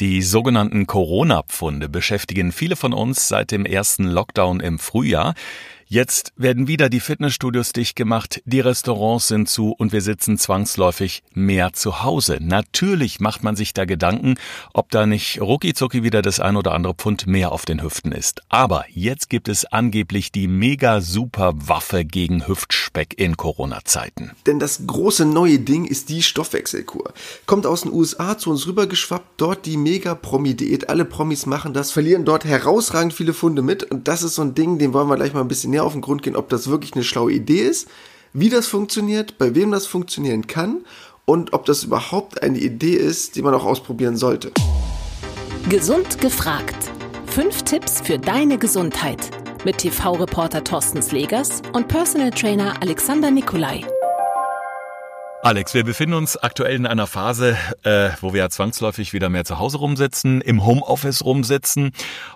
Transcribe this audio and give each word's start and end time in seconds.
Die 0.00 0.22
sogenannten 0.22 0.86
Corona-Pfunde 0.86 1.88
beschäftigen 1.88 2.50
viele 2.50 2.76
von 2.76 2.92
uns 2.92 3.28
seit 3.28 3.50
dem 3.50 3.66
ersten 3.66 4.04
Lockdown 4.04 4.60
im 4.60 4.78
Frühjahr. 4.78 5.34
Jetzt 5.92 6.32
werden 6.36 6.68
wieder 6.68 6.88
die 6.88 7.00
Fitnessstudios 7.00 7.74
dicht 7.74 7.96
gemacht, 7.96 8.40
die 8.46 8.60
Restaurants 8.60 9.28
sind 9.28 9.46
zu 9.46 9.74
und 9.76 9.92
wir 9.92 10.00
sitzen 10.00 10.38
zwangsläufig 10.38 11.22
mehr 11.34 11.74
zu 11.74 12.02
Hause. 12.02 12.38
Natürlich 12.40 13.20
macht 13.20 13.42
man 13.42 13.56
sich 13.56 13.74
da 13.74 13.84
Gedanken, 13.84 14.36
ob 14.72 14.90
da 14.90 15.04
nicht 15.04 15.38
rucki 15.42 15.74
wieder 16.02 16.22
das 16.22 16.40
ein 16.40 16.56
oder 16.56 16.72
andere 16.72 16.94
Pfund 16.94 17.26
mehr 17.26 17.52
auf 17.52 17.66
den 17.66 17.82
Hüften 17.82 18.12
ist. 18.12 18.40
Aber 18.48 18.86
jetzt 18.88 19.28
gibt 19.28 19.50
es 19.50 19.66
angeblich 19.66 20.32
die 20.32 20.48
mega 20.48 21.02
super 21.02 21.52
Waffe 21.56 22.06
gegen 22.06 22.48
Hüftspeck 22.48 23.12
in 23.18 23.36
Corona-Zeiten. 23.36 24.30
Denn 24.46 24.58
das 24.58 24.86
große 24.86 25.26
neue 25.26 25.58
Ding 25.58 25.84
ist 25.84 26.08
die 26.08 26.22
Stoffwechselkur. 26.22 27.12
Kommt 27.44 27.66
aus 27.66 27.82
den 27.82 27.92
USA 27.92 28.38
zu 28.38 28.48
uns 28.48 28.66
rübergeschwappt, 28.66 29.34
dort 29.36 29.66
die 29.66 29.76
mega 29.76 30.14
Promi-Diät. 30.14 30.88
Alle 30.88 31.04
Promis 31.04 31.44
machen 31.44 31.74
das, 31.74 31.92
verlieren 31.92 32.24
dort 32.24 32.46
herausragend 32.46 33.12
viele 33.12 33.34
Funde 33.34 33.60
mit 33.60 33.82
und 33.82 34.08
das 34.08 34.22
ist 34.22 34.36
so 34.36 34.40
ein 34.40 34.54
Ding, 34.54 34.78
den 34.78 34.94
wollen 34.94 35.08
wir 35.08 35.16
gleich 35.16 35.34
mal 35.34 35.42
ein 35.42 35.48
bisschen 35.48 35.70
näher 35.72 35.81
auf 35.82 35.92
den 35.92 36.00
Grund 36.00 36.22
gehen, 36.22 36.36
ob 36.36 36.48
das 36.48 36.68
wirklich 36.68 36.94
eine 36.94 37.04
schlaue 37.04 37.32
Idee 37.32 37.62
ist, 37.62 37.88
wie 38.32 38.48
das 38.48 38.66
funktioniert, 38.66 39.38
bei 39.38 39.54
wem 39.54 39.70
das 39.70 39.86
funktionieren 39.86 40.46
kann 40.46 40.84
und 41.24 41.52
ob 41.52 41.66
das 41.66 41.84
überhaupt 41.84 42.42
eine 42.42 42.58
Idee 42.58 42.94
ist, 42.94 43.36
die 43.36 43.42
man 43.42 43.54
auch 43.54 43.64
ausprobieren 43.64 44.16
sollte. 44.16 44.52
Gesund 45.68 46.20
gefragt. 46.20 46.90
Fünf 47.26 47.62
Tipps 47.62 48.00
für 48.00 48.18
deine 48.18 48.58
Gesundheit 48.58 49.30
mit 49.64 49.78
TV-Reporter 49.78 50.64
Thorsten 50.64 51.02
Slegers 51.02 51.62
und 51.72 51.88
Personal 51.88 52.30
Trainer 52.30 52.74
Alexander 52.82 53.30
Nikolai. 53.30 53.84
Alex, 55.44 55.74
wir 55.74 55.82
befinden 55.82 56.14
uns 56.14 56.36
aktuell 56.36 56.76
in 56.76 56.86
einer 56.86 57.08
Phase, 57.08 57.58
äh, 57.82 58.10
wo 58.20 58.32
wir 58.32 58.42
ja 58.42 58.48
zwangsläufig 58.48 59.12
wieder 59.12 59.28
mehr 59.28 59.44
zu 59.44 59.58
Hause 59.58 59.78
rumsitzen, 59.78 60.40
im 60.40 60.64
Homeoffice 60.64 61.24
rumsitzen 61.24 61.90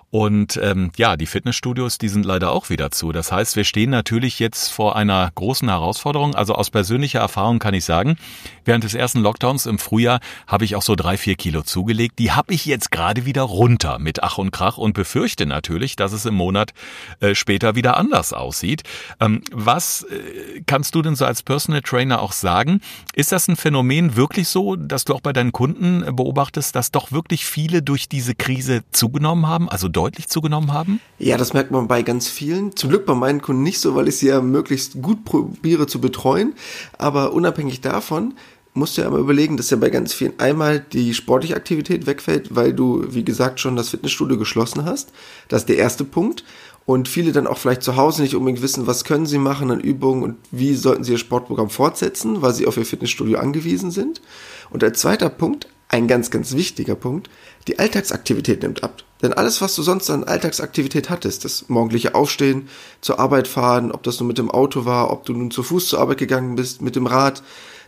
und 0.09 0.57
ähm, 0.63 0.91
ja, 0.95 1.17
die 1.17 1.25
Fitnessstudios, 1.25 1.97
die 1.97 2.07
sind 2.07 2.25
leider 2.25 2.51
auch 2.51 2.69
wieder 2.69 2.91
zu. 2.91 3.11
Das 3.11 3.31
heißt, 3.31 3.57
wir 3.57 3.65
stehen 3.65 3.89
natürlich 3.89 4.39
jetzt 4.39 4.69
vor 4.69 4.95
einer 4.95 5.29
großen 5.35 5.67
Herausforderung. 5.67 6.33
Also 6.33 6.55
aus 6.55 6.69
persönlicher 6.69 7.19
Erfahrung 7.19 7.59
kann 7.59 7.73
ich 7.73 7.83
sagen, 7.83 8.17
während 8.63 8.85
des 8.85 8.93
ersten 8.93 9.19
Lockdowns 9.19 9.65
im 9.65 9.79
Frühjahr 9.79 10.21
habe 10.47 10.63
ich 10.63 10.77
auch 10.77 10.81
so 10.81 10.95
drei, 10.95 11.17
vier 11.17 11.35
Kilo 11.35 11.61
zugelegt. 11.61 12.19
Die 12.19 12.31
habe 12.31 12.53
ich 12.53 12.65
jetzt 12.65 12.89
gerade 12.89 13.25
wieder 13.25 13.41
runter 13.41 13.99
mit 13.99 14.23
Ach 14.23 14.37
und 14.37 14.51
Krach 14.51 14.77
und 14.77 14.93
befürchte 14.93 15.45
natürlich, 15.45 15.97
dass 15.97 16.13
es 16.13 16.25
im 16.25 16.35
Monat 16.35 16.73
äh, 17.19 17.35
später 17.35 17.75
wieder 17.75 17.97
anders 17.97 18.31
aussieht. 18.31 18.83
Ähm, 19.19 19.41
was 19.51 20.03
äh, 20.03 20.61
kannst 20.65 20.95
du 20.95 21.01
denn 21.01 21.17
so 21.17 21.25
als 21.25 21.43
Personal 21.43 21.81
Trainer 21.81 22.21
auch 22.21 22.31
sagen? 22.31 22.79
Ist 23.13 23.31
das 23.31 23.47
ein 23.47 23.55
Phänomen 23.55 24.15
wirklich 24.15 24.47
so, 24.47 24.75
dass 24.75 25.05
du 25.05 25.13
auch 25.13 25.21
bei 25.21 25.33
deinen 25.33 25.51
Kunden 25.51 26.03
beobachtest, 26.15 26.75
dass 26.75 26.91
doch 26.91 27.11
wirklich 27.11 27.45
viele 27.45 27.81
durch 27.81 28.07
diese 28.07 28.35
Krise 28.35 28.83
zugenommen 28.91 29.47
haben? 29.47 29.69
Also 29.69 29.87
deutlich 29.87 30.27
zugenommen 30.27 30.71
haben? 30.71 30.99
Ja, 31.17 31.37
das 31.37 31.53
merkt 31.53 31.71
man 31.71 31.87
bei 31.87 32.03
ganz 32.03 32.27
vielen. 32.27 32.75
Zum 32.75 32.89
Glück 32.89 33.05
bei 33.05 33.15
meinen 33.15 33.41
Kunden 33.41 33.63
nicht 33.63 33.79
so, 33.79 33.95
weil 33.95 34.07
ich 34.07 34.17
sie 34.17 34.27
ja 34.27 34.41
möglichst 34.41 35.01
gut 35.01 35.25
probiere 35.25 35.87
zu 35.87 35.99
betreuen. 35.99 36.53
Aber 36.97 37.33
unabhängig 37.33 37.81
davon 37.81 38.33
musst 38.77 38.97
du 38.97 39.01
ja 39.01 39.07
immer 39.07 39.17
überlegen, 39.17 39.57
dass 39.57 39.69
ja 39.69 39.77
bei 39.77 39.89
ganz 39.89 40.13
vielen 40.13 40.39
einmal 40.39 40.79
die 40.79 41.13
sportliche 41.13 41.55
Aktivität 41.55 42.05
wegfällt, 42.05 42.55
weil 42.55 42.73
du, 42.73 43.05
wie 43.09 43.25
gesagt, 43.25 43.59
schon 43.59 43.75
das 43.75 43.89
Fitnessstudio 43.89 44.37
geschlossen 44.37 44.85
hast. 44.85 45.11
Das 45.49 45.63
ist 45.63 45.69
der 45.69 45.77
erste 45.77 46.05
Punkt. 46.05 46.43
Und 46.87 47.09
viele 47.09 47.33
dann 47.33 47.47
auch 47.47 47.57
vielleicht 47.57 47.83
zu 47.83 47.97
Hause 47.97 48.21
nicht 48.21 48.33
unbedingt 48.33 48.63
wissen, 48.63 48.87
was 48.87 49.03
können 49.03 49.25
sie 49.25 49.39
machen 49.39 49.71
an 49.71 49.81
Übungen 49.81 50.23
und 50.23 50.37
wie 50.51 50.73
sollten 50.73 51.03
sie 51.03 51.11
ihr 51.11 51.17
Sportprogramm 51.17 51.69
fortsetzen, 51.69 52.41
weil 52.41 52.53
sie 52.53 52.65
auf 52.65 52.77
ihr 52.77 52.85
Fitnessstudio 52.85 53.39
angewiesen 53.39 53.91
sind. 53.91 54.21
Und 54.69 54.83
der 54.83 54.93
zweite 54.93 55.29
Punkt, 55.29 55.67
ein 55.89 56.07
ganz, 56.07 56.31
ganz 56.31 56.53
wichtiger 56.53 56.95
Punkt, 56.95 57.29
die 57.67 57.77
Alltagsaktivität 57.77 58.63
nimmt 58.63 58.85
ab. 58.85 59.03
Denn 59.21 59.33
alles, 59.33 59.61
was 59.61 59.75
du 59.75 59.81
sonst 59.81 60.09
an 60.09 60.23
Alltagsaktivität 60.23 61.09
hattest, 61.09 61.43
das 61.43 61.67
morgendliche 61.67 62.15
Aufstehen, 62.15 62.69
zur 63.01 63.19
Arbeit 63.19 63.49
fahren, 63.49 63.91
ob 63.91 64.03
das 64.03 64.21
nun 64.21 64.27
mit 64.27 64.37
dem 64.37 64.49
Auto 64.49 64.85
war, 64.85 65.11
ob 65.11 65.25
du 65.25 65.33
nun 65.33 65.51
zu 65.51 65.63
Fuß 65.63 65.89
zur 65.89 65.99
Arbeit 65.99 66.19
gegangen 66.19 66.55
bist, 66.55 66.81
mit 66.81 66.95
dem 66.95 67.05
Rad, 67.05 67.43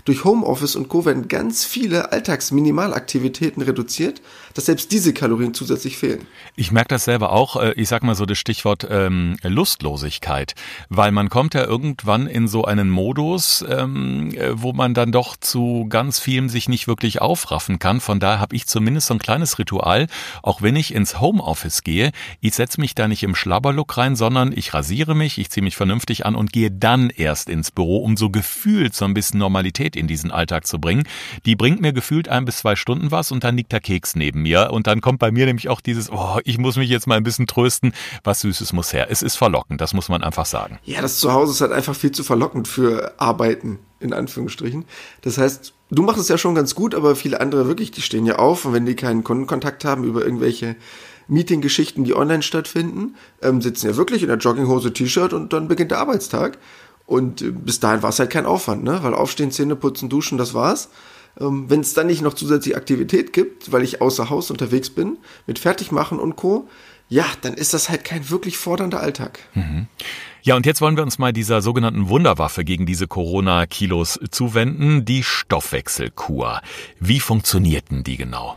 durch 0.05 0.23
Homeoffice 0.23 0.75
und 0.75 0.87
Co. 0.89 1.05
werden 1.05 1.27
ganz 1.27 1.65
viele 1.65 2.11
Alltagsminimalaktivitäten 2.11 3.61
reduziert, 3.61 4.21
dass 4.53 4.65
selbst 4.65 4.91
diese 4.91 5.13
Kalorien 5.13 5.53
zusätzlich 5.53 5.97
fehlen. 5.97 6.25
Ich 6.55 6.71
merke 6.71 6.89
das 6.89 7.05
selber 7.05 7.31
auch, 7.31 7.55
äh, 7.55 7.73
ich 7.73 7.87
sag 7.87 8.03
mal 8.03 8.15
so 8.15 8.25
das 8.25 8.37
Stichwort 8.37 8.87
ähm, 8.89 9.37
Lustlosigkeit, 9.43 10.55
weil 10.89 11.11
man 11.11 11.29
kommt 11.29 11.53
ja 11.53 11.63
irgendwann 11.63 12.27
in 12.27 12.47
so 12.47 12.65
einen 12.65 12.89
Modus, 12.89 13.63
ähm, 13.69 14.31
äh, 14.35 14.61
wo 14.61 14.73
man 14.73 14.93
dann 14.93 15.11
doch 15.11 15.37
zu 15.37 15.85
ganz 15.89 16.19
vielem 16.19 16.49
sich 16.49 16.67
nicht 16.67 16.87
wirklich 16.87 17.21
aufraffen 17.21 17.79
kann. 17.79 18.01
Von 18.01 18.19
daher 18.19 18.39
habe 18.39 18.55
ich 18.55 18.65
zumindest 18.65 19.07
so 19.07 19.13
ein 19.13 19.19
kleines 19.19 19.59
Ritual, 19.59 20.07
auch 20.41 20.61
wenn 20.61 20.75
ich 20.75 20.93
ins 20.93 21.19
Homeoffice 21.19 21.83
gehe, 21.83 22.11
ich 22.41 22.55
setze 22.55 22.81
mich 22.81 22.95
da 22.95 23.07
nicht 23.07 23.23
im 23.23 23.35
Schlabberlook 23.35 23.97
rein, 23.97 24.15
sondern 24.15 24.51
ich 24.55 24.73
rasiere 24.73 25.15
mich, 25.15 25.37
ich 25.37 25.49
ziehe 25.49 25.63
mich 25.63 25.75
vernünftig 25.75 26.25
an 26.25 26.35
und 26.35 26.51
gehe 26.51 26.71
dann 26.71 27.09
erst 27.09 27.49
ins 27.49 27.71
Büro, 27.71 27.97
um 27.97 28.17
so 28.17 28.29
gefühlt 28.29 28.95
so 28.95 29.05
ein 29.05 29.13
bisschen 29.13 29.39
Normalität 29.39 29.95
in 29.99 30.07
diesen 30.07 30.31
Alltag 30.31 30.65
zu 30.65 30.79
bringen. 30.79 31.03
Die 31.45 31.55
bringt 31.55 31.81
mir 31.81 31.93
gefühlt 31.93 32.27
ein 32.27 32.45
bis 32.45 32.57
zwei 32.57 32.75
Stunden 32.75 33.11
was 33.11 33.31
und 33.31 33.43
dann 33.43 33.57
liegt 33.57 33.71
der 33.71 33.79
Keks 33.79 34.15
neben 34.15 34.41
mir 34.41 34.71
und 34.71 34.87
dann 34.87 35.01
kommt 35.01 35.19
bei 35.19 35.31
mir 35.31 35.45
nämlich 35.45 35.69
auch 35.69 35.81
dieses, 35.81 36.11
oh, 36.11 36.39
ich 36.43 36.57
muss 36.57 36.77
mich 36.77 36.89
jetzt 36.89 37.07
mal 37.07 37.15
ein 37.15 37.23
bisschen 37.23 37.47
trösten, 37.47 37.93
was 38.23 38.41
Süßes 38.41 38.73
muss 38.73 38.93
her. 38.93 39.07
Es 39.09 39.21
ist 39.21 39.35
verlockend, 39.35 39.81
das 39.81 39.93
muss 39.93 40.09
man 40.09 40.23
einfach 40.23 40.45
sagen. 40.45 40.79
Ja, 40.83 41.01
das 41.01 41.19
Zuhause 41.19 41.51
ist 41.51 41.61
halt 41.61 41.71
einfach 41.71 41.95
viel 41.95 42.11
zu 42.11 42.23
verlockend 42.23 42.67
für 42.67 43.13
Arbeiten, 43.19 43.79
in 43.99 44.13
Anführungsstrichen. 44.13 44.85
Das 45.21 45.37
heißt, 45.37 45.73
du 45.91 46.03
machst 46.03 46.19
es 46.19 46.29
ja 46.29 46.37
schon 46.37 46.55
ganz 46.55 46.75
gut, 46.75 46.95
aber 46.95 47.15
viele 47.15 47.41
andere 47.41 47.67
wirklich, 47.67 47.91
die 47.91 48.01
stehen 48.01 48.25
ja 48.25 48.37
auf 48.37 48.65
und 48.65 48.73
wenn 48.73 48.85
die 48.85 48.95
keinen 48.95 49.23
Kundenkontakt 49.23 49.85
haben 49.85 50.03
über 50.03 50.23
irgendwelche 50.23 50.75
Meeting-Geschichten, 51.29 52.03
die 52.03 52.15
online 52.15 52.41
stattfinden, 52.41 53.15
ähm, 53.41 53.61
sitzen 53.61 53.87
ja 53.87 53.95
wirklich 53.95 54.23
in 54.23 54.29
der 54.29 54.37
Jogginghose, 54.37 54.93
T-Shirt 54.93 55.33
und 55.33 55.53
dann 55.53 55.67
beginnt 55.67 55.91
der 55.91 55.99
Arbeitstag. 55.99 56.57
Und 57.09 57.41
äh, 57.41 57.49
bis 57.49 57.79
dahin 57.79 58.03
war 58.03 58.11
es 58.11 58.19
halt 58.19 58.29
kein 58.29 58.45
Aufwand, 58.45 58.83
ne? 58.83 58.99
Weil 59.01 59.15
aufstehen, 59.15 59.49
Zähne 59.49 59.75
putzen, 59.75 60.09
duschen, 60.09 60.37
das 60.37 60.53
war's. 60.53 60.89
Ähm, 61.39 61.65
Wenn 61.67 61.79
es 61.79 61.95
dann 61.95 62.05
nicht 62.05 62.21
noch 62.21 62.35
zusätzliche 62.35 62.77
Aktivität 62.77 63.33
gibt, 63.33 63.71
weil 63.71 63.81
ich 63.81 63.99
außer 63.99 64.29
Haus 64.29 64.51
unterwegs 64.51 64.91
bin, 64.91 65.17
mit 65.47 65.57
Fertigmachen 65.57 66.19
und 66.19 66.35
Co., 66.35 66.69
ja, 67.11 67.25
dann 67.41 67.55
ist 67.55 67.73
das 67.73 67.89
halt 67.89 68.03
kein 68.03 68.29
wirklich 68.29 68.59
fordernder 68.59 68.99
Alltag. 68.99 69.39
Mhm. 69.55 69.87
Ja, 70.43 70.55
und 70.55 70.67
jetzt 70.67 70.81
wollen 70.81 70.95
wir 70.95 71.01
uns 71.01 71.17
mal 71.17 71.33
dieser 71.33 71.63
sogenannten 71.63 72.09
Wunderwaffe 72.09 72.63
gegen 72.63 72.85
diese 72.85 73.07
Corona-Kilos 73.07 74.19
zuwenden, 74.29 75.03
die 75.03 75.23
Stoffwechselkur. 75.23 76.61
Wie 76.99 77.19
funktionierten 77.19 78.03
die 78.03 78.17
genau? 78.17 78.55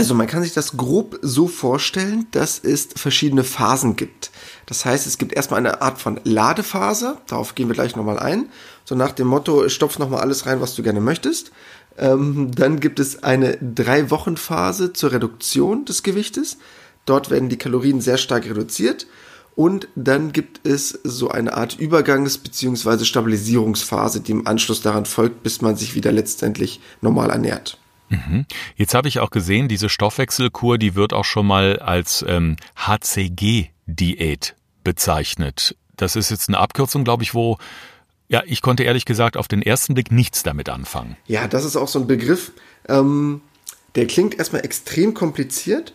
Also 0.00 0.14
man 0.14 0.26
kann 0.26 0.42
sich 0.42 0.54
das 0.54 0.78
grob 0.78 1.18
so 1.20 1.46
vorstellen, 1.46 2.26
dass 2.30 2.58
es 2.58 2.88
verschiedene 2.96 3.44
Phasen 3.44 3.96
gibt. 3.96 4.30
Das 4.64 4.86
heißt, 4.86 5.06
es 5.06 5.18
gibt 5.18 5.34
erstmal 5.34 5.58
eine 5.58 5.82
Art 5.82 6.00
von 6.00 6.18
Ladephase, 6.24 7.18
darauf 7.26 7.54
gehen 7.54 7.68
wir 7.68 7.74
gleich 7.74 7.96
nochmal 7.96 8.18
ein. 8.18 8.48
So 8.86 8.94
nach 8.94 9.12
dem 9.12 9.26
Motto, 9.26 9.68
stopf 9.68 9.98
nochmal 9.98 10.22
alles 10.22 10.46
rein, 10.46 10.62
was 10.62 10.74
du 10.74 10.82
gerne 10.82 11.02
möchtest. 11.02 11.52
Ähm, 11.98 12.50
dann 12.54 12.80
gibt 12.80 12.98
es 12.98 13.22
eine 13.22 13.58
drei 13.58 14.10
Wochen 14.10 14.38
Phase 14.38 14.94
zur 14.94 15.12
Reduktion 15.12 15.84
des 15.84 16.02
Gewichtes. 16.02 16.56
Dort 17.04 17.28
werden 17.28 17.50
die 17.50 17.58
Kalorien 17.58 18.00
sehr 18.00 18.16
stark 18.16 18.46
reduziert. 18.46 19.06
Und 19.54 19.86
dann 19.96 20.32
gibt 20.32 20.66
es 20.66 20.98
so 21.04 21.28
eine 21.28 21.52
Art 21.52 21.76
Übergangs- 21.78 22.38
bzw. 22.38 23.04
Stabilisierungsphase, 23.04 24.22
die 24.22 24.32
im 24.32 24.46
Anschluss 24.46 24.80
daran 24.80 25.04
folgt, 25.04 25.42
bis 25.42 25.60
man 25.60 25.76
sich 25.76 25.94
wieder 25.94 26.10
letztendlich 26.10 26.80
normal 27.02 27.28
ernährt. 27.28 27.79
Mhm. 28.10 28.44
Jetzt 28.76 28.94
habe 28.94 29.08
ich 29.08 29.20
auch 29.20 29.30
gesehen, 29.30 29.68
diese 29.68 29.88
Stoffwechselkur, 29.88 30.78
die 30.78 30.94
wird 30.94 31.12
auch 31.12 31.24
schon 31.24 31.46
mal 31.46 31.78
als 31.78 32.24
ähm, 32.28 32.56
HCG-Diät 32.76 34.54
bezeichnet. 34.84 35.76
Das 35.96 36.16
ist 36.16 36.30
jetzt 36.30 36.48
eine 36.48 36.58
Abkürzung, 36.58 37.04
glaube 37.04 37.22
ich, 37.22 37.34
wo 37.34 37.58
ja, 38.28 38.42
ich 38.46 38.62
konnte 38.62 38.84
ehrlich 38.84 39.06
gesagt 39.06 39.36
auf 39.36 39.48
den 39.48 39.60
ersten 39.60 39.94
Blick 39.94 40.12
nichts 40.12 40.44
damit 40.44 40.68
anfangen. 40.68 41.16
Ja, 41.26 41.48
das 41.48 41.64
ist 41.64 41.76
auch 41.76 41.88
so 41.88 41.98
ein 41.98 42.06
Begriff, 42.06 42.52
ähm, 42.88 43.40
der 43.96 44.06
klingt 44.06 44.38
erstmal 44.38 44.64
extrem 44.64 45.14
kompliziert, 45.14 45.94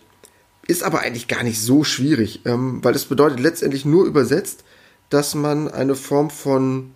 ist 0.67 0.83
aber 0.83 0.99
eigentlich 0.99 1.29
gar 1.29 1.43
nicht 1.43 1.61
so 1.61 1.85
schwierig, 1.85 2.41
ähm, 2.45 2.83
weil 2.83 2.93
es 2.93 3.05
bedeutet 3.05 3.39
letztendlich 3.39 3.85
nur 3.85 4.05
übersetzt, 4.05 4.65
dass 5.09 5.33
man 5.33 5.69
eine 5.69 5.95
Form 5.95 6.29
von, 6.29 6.91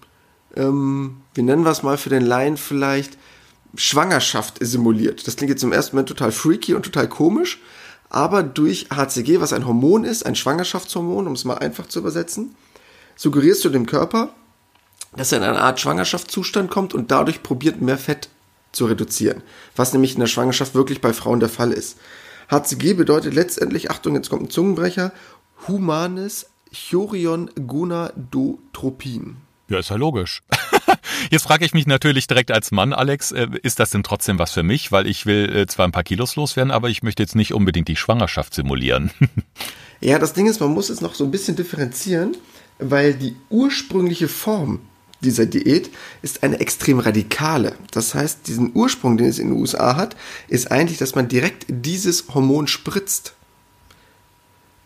ähm, 0.58 1.22
wie 1.34 1.42
nennen 1.42 1.64
wir 1.64 1.72
es 1.72 1.84
mal 1.84 1.98
für 1.98 2.10
den 2.10 2.26
Laien 2.26 2.58
vielleicht, 2.58 3.18
Schwangerschaft 3.76 4.58
simuliert. 4.60 5.28
Das 5.28 5.36
klingt 5.36 5.52
jetzt 5.52 5.64
im 5.64 5.72
ersten 5.72 5.96
Moment 5.96 6.10
total 6.10 6.32
freaky 6.32 6.74
und 6.74 6.84
total 6.84 7.08
komisch, 7.08 7.60
aber 8.10 8.44
durch 8.44 8.88
HCG, 8.90 9.40
was 9.40 9.54
ein 9.54 9.68
Hormon 9.68 10.04
ist, 10.04 10.26
ein 10.26 10.36
Schwangerschaftshormon, 10.36 11.28
um 11.28 11.34
es 11.34 11.46
mal 11.46 11.58
einfach 11.58 11.88
zu 11.88 12.00
übersetzen, 12.00 12.56
suggerierst 13.16 13.64
du 13.66 13.70
dem 13.70 13.86
Körper, 13.86 14.30
dass 15.16 15.32
er 15.32 15.40
in 15.40 15.44
eine 15.44 15.62
Art 15.62 15.80
Schwangerschaftszustand 15.80 16.70
kommt 16.70 16.94
und 16.94 17.12
dadurch 17.12 17.44
probiert, 17.44 17.82
mehr 17.82 17.98
Fett 17.98 18.30
zu 18.72 18.86
reduzieren, 18.86 19.44
was 19.76 19.94
nämlich 19.94 20.14
in 20.14 20.20
der 20.20 20.28
Schwangerschaft 20.28 20.76
wirklich 20.76 21.02
bei 21.02 21.14
Frauen 21.14 21.40
der 21.40 21.50
Fall 21.50 21.72
ist. 21.72 21.98
HCG 22.50 22.94
bedeutet 22.94 23.34
letztendlich, 23.34 23.92
Achtung, 23.92 24.16
jetzt 24.16 24.30
kommt 24.30 24.44
ein 24.44 24.50
Zungenbrecher, 24.50 25.12
humanes 25.68 26.48
Chorion 26.72 27.50
Gonadotropin. 27.56 29.38
Ja, 29.68 29.80
ist 29.80 29.90
ja 29.90 29.96
logisch. 29.96 30.42
Jetzt 31.32 31.44
frage 31.44 31.66
ich 31.66 31.74
mich 31.74 31.88
natürlich 31.88 32.28
direkt 32.28 32.52
als 32.52 32.72
Mann, 32.72 32.94
Alex, 32.94 33.32
äh, 33.32 33.48
ist 33.64 33.80
das 33.80 33.90
denn 33.92 34.04
trotzdem 34.04 34.40
was 34.40 34.52
für 34.52 34.64
mich? 34.64 34.92
Weil 34.92 35.08
ich 35.08 35.26
will 35.26 35.56
äh, 35.56 35.68
zwar 35.68 35.88
ein 35.88 35.92
paar 35.92 36.04
Kilos 36.04 36.36
loswerden, 36.36 36.72
aber 36.72 36.90
ich 36.90 37.04
möchte 37.04 37.24
jetzt 37.24 37.36
nicht 37.36 37.54
unbedingt 37.54 37.88
die 37.88 37.96
Schwangerschaft 37.96 38.54
simulieren. 38.54 39.12
Ja, 40.02 40.18
das 40.18 40.32
Ding 40.32 40.48
ist, 40.48 40.62
man 40.62 40.72
muss 40.72 40.90
es 40.90 41.02
noch 41.02 41.14
so 41.14 41.26
ein 41.26 41.32
bisschen 41.32 41.58
differenzieren, 41.58 42.38
weil 42.78 43.14
die 43.14 43.36
ursprüngliche 43.50 44.30
Form 44.30 44.80
dieser 45.22 45.46
Diät 45.46 45.90
ist 46.22 46.44
eine 46.44 46.60
extrem 46.60 47.00
radikale. 47.00 47.76
Das 47.92 48.16
heißt, 48.16 48.48
diesen 48.48 48.72
Ursprung, 48.74 49.18
den 49.18 49.28
es 49.28 49.40
in 49.40 49.50
den 49.50 49.58
USA 49.58 49.98
hat, 49.98 50.16
ist 50.48 50.72
eigentlich, 50.72 50.98
dass 50.98 51.16
man 51.16 51.28
direkt 51.28 51.66
dieses 51.68 52.30
Hormon 52.34 52.68
spritzt. 52.68 53.36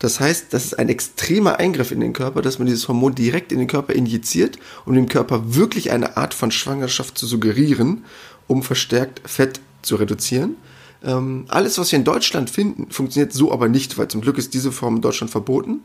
Das 0.04 0.20
heißt, 0.20 0.52
das 0.52 0.66
ist 0.66 0.78
ein 0.78 0.90
extremer 0.90 1.58
Eingriff 1.58 1.90
in 1.90 2.00
den 2.00 2.12
Körper, 2.12 2.42
dass 2.42 2.58
man 2.58 2.66
dieses 2.66 2.88
Hormon 2.88 3.14
direkt 3.14 3.52
in 3.52 3.58
den 3.58 3.68
Körper 3.68 3.94
injiziert, 3.94 4.58
um 4.84 4.94
dem 4.94 5.08
Körper 5.08 5.54
wirklich 5.54 5.92
eine 5.92 6.18
Art 6.18 6.34
von 6.34 6.50
Schwangerschaft 6.50 7.16
zu 7.16 7.26
suggerieren, 7.26 8.04
um 8.46 8.62
verstärkt 8.62 9.22
Fett 9.24 9.60
zu 9.80 9.96
reduzieren. 9.96 10.56
Ähm, 11.02 11.46
alles, 11.48 11.78
was 11.78 11.90
wir 11.90 11.98
in 11.98 12.04
Deutschland 12.04 12.50
finden, 12.50 12.90
funktioniert 12.90 13.32
so 13.32 13.50
aber 13.50 13.70
nicht, 13.70 13.96
weil 13.96 14.08
zum 14.08 14.20
Glück 14.20 14.36
ist 14.36 14.52
diese 14.52 14.72
Form 14.72 14.96
in 14.96 15.00
Deutschland 15.00 15.30
verboten. 15.30 15.80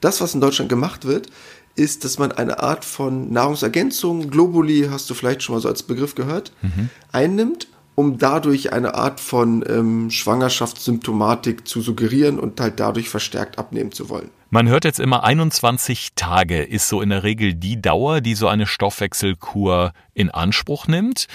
Das, 0.00 0.20
was 0.20 0.34
in 0.34 0.40
Deutschland 0.40 0.68
gemacht 0.68 1.04
wird, 1.04 1.28
ist, 1.76 2.04
dass 2.04 2.18
man 2.18 2.32
eine 2.32 2.58
Art 2.58 2.84
von 2.84 3.32
Nahrungsergänzung, 3.32 4.30
Globuli, 4.30 4.88
hast 4.90 5.08
du 5.08 5.14
vielleicht 5.14 5.44
schon 5.44 5.54
mal 5.54 5.60
so 5.60 5.68
als 5.68 5.84
Begriff 5.84 6.16
gehört, 6.16 6.50
mhm. 6.62 6.90
einnimmt 7.12 7.68
um 7.94 8.18
dadurch 8.18 8.72
eine 8.72 8.94
Art 8.94 9.20
von 9.20 9.64
ähm, 9.68 10.10
Schwangerschaftssymptomatik 10.10 11.66
zu 11.66 11.80
suggerieren 11.80 12.38
und 12.38 12.60
halt 12.60 12.80
dadurch 12.80 13.08
verstärkt 13.08 13.58
abnehmen 13.58 13.92
zu 13.92 14.08
wollen. 14.08 14.30
Man 14.50 14.68
hört 14.68 14.84
jetzt 14.84 14.98
immer 14.98 15.22
21 15.22 16.10
Tage 16.16 16.62
ist 16.62 16.88
so 16.88 17.02
in 17.02 17.10
der 17.10 17.22
Regel 17.22 17.54
die 17.54 17.80
Dauer, 17.80 18.20
die 18.20 18.34
so 18.34 18.48
eine 18.48 18.66
Stoffwechselkur 18.66 19.92
in 20.14 20.30
Anspruch 20.30 20.86
nimmt. 20.88 21.26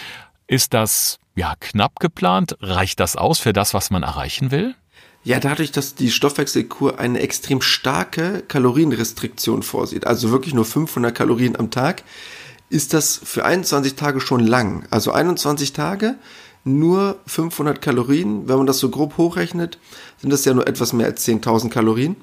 Ist 0.48 0.74
das 0.74 1.20
ja 1.36 1.54
knapp 1.60 2.00
geplant? 2.00 2.58
Reicht 2.60 3.00
das 3.00 3.16
aus 3.16 3.40
für 3.40 3.54
das, 3.54 3.74
was 3.74 3.90
man 3.90 4.04
erreichen 4.04 4.52
will? 4.52 4.76
Ja, 5.24 5.40
dadurch, 5.40 5.72
dass 5.72 5.96
die 5.96 6.12
Stoffwechselkur 6.12 7.00
eine 7.00 7.20
extrem 7.20 7.62
starke 7.62 8.44
Kalorienrestriktion 8.48 9.64
vorsieht, 9.64 10.06
also 10.06 10.30
wirklich 10.30 10.54
nur 10.54 10.66
500 10.66 11.16
Kalorien 11.16 11.56
am 11.56 11.72
Tag, 11.72 12.04
ist 12.70 12.94
das 12.94 13.20
für 13.24 13.46
21 13.46 13.96
Tage 13.96 14.20
schon 14.20 14.42
lang. 14.42 14.86
Also 14.90 15.12
21 15.12 15.74
Tage 15.74 16.16
nur 16.64 17.20
500 17.28 17.82
Kalorien. 17.82 18.48
Wenn 18.48 18.58
man 18.58 18.68
das 18.68 18.80
so 18.80 18.90
grob 18.90 19.18
hochrechnet, 19.18 19.78
sind 20.18 20.32
das 20.32 20.46
ja 20.46 20.54
nur 20.54 20.68
etwas 20.68 20.94
mehr 20.94 21.06
als 21.08 21.26
10.000 21.26 21.70
Kalorien. 21.70 22.16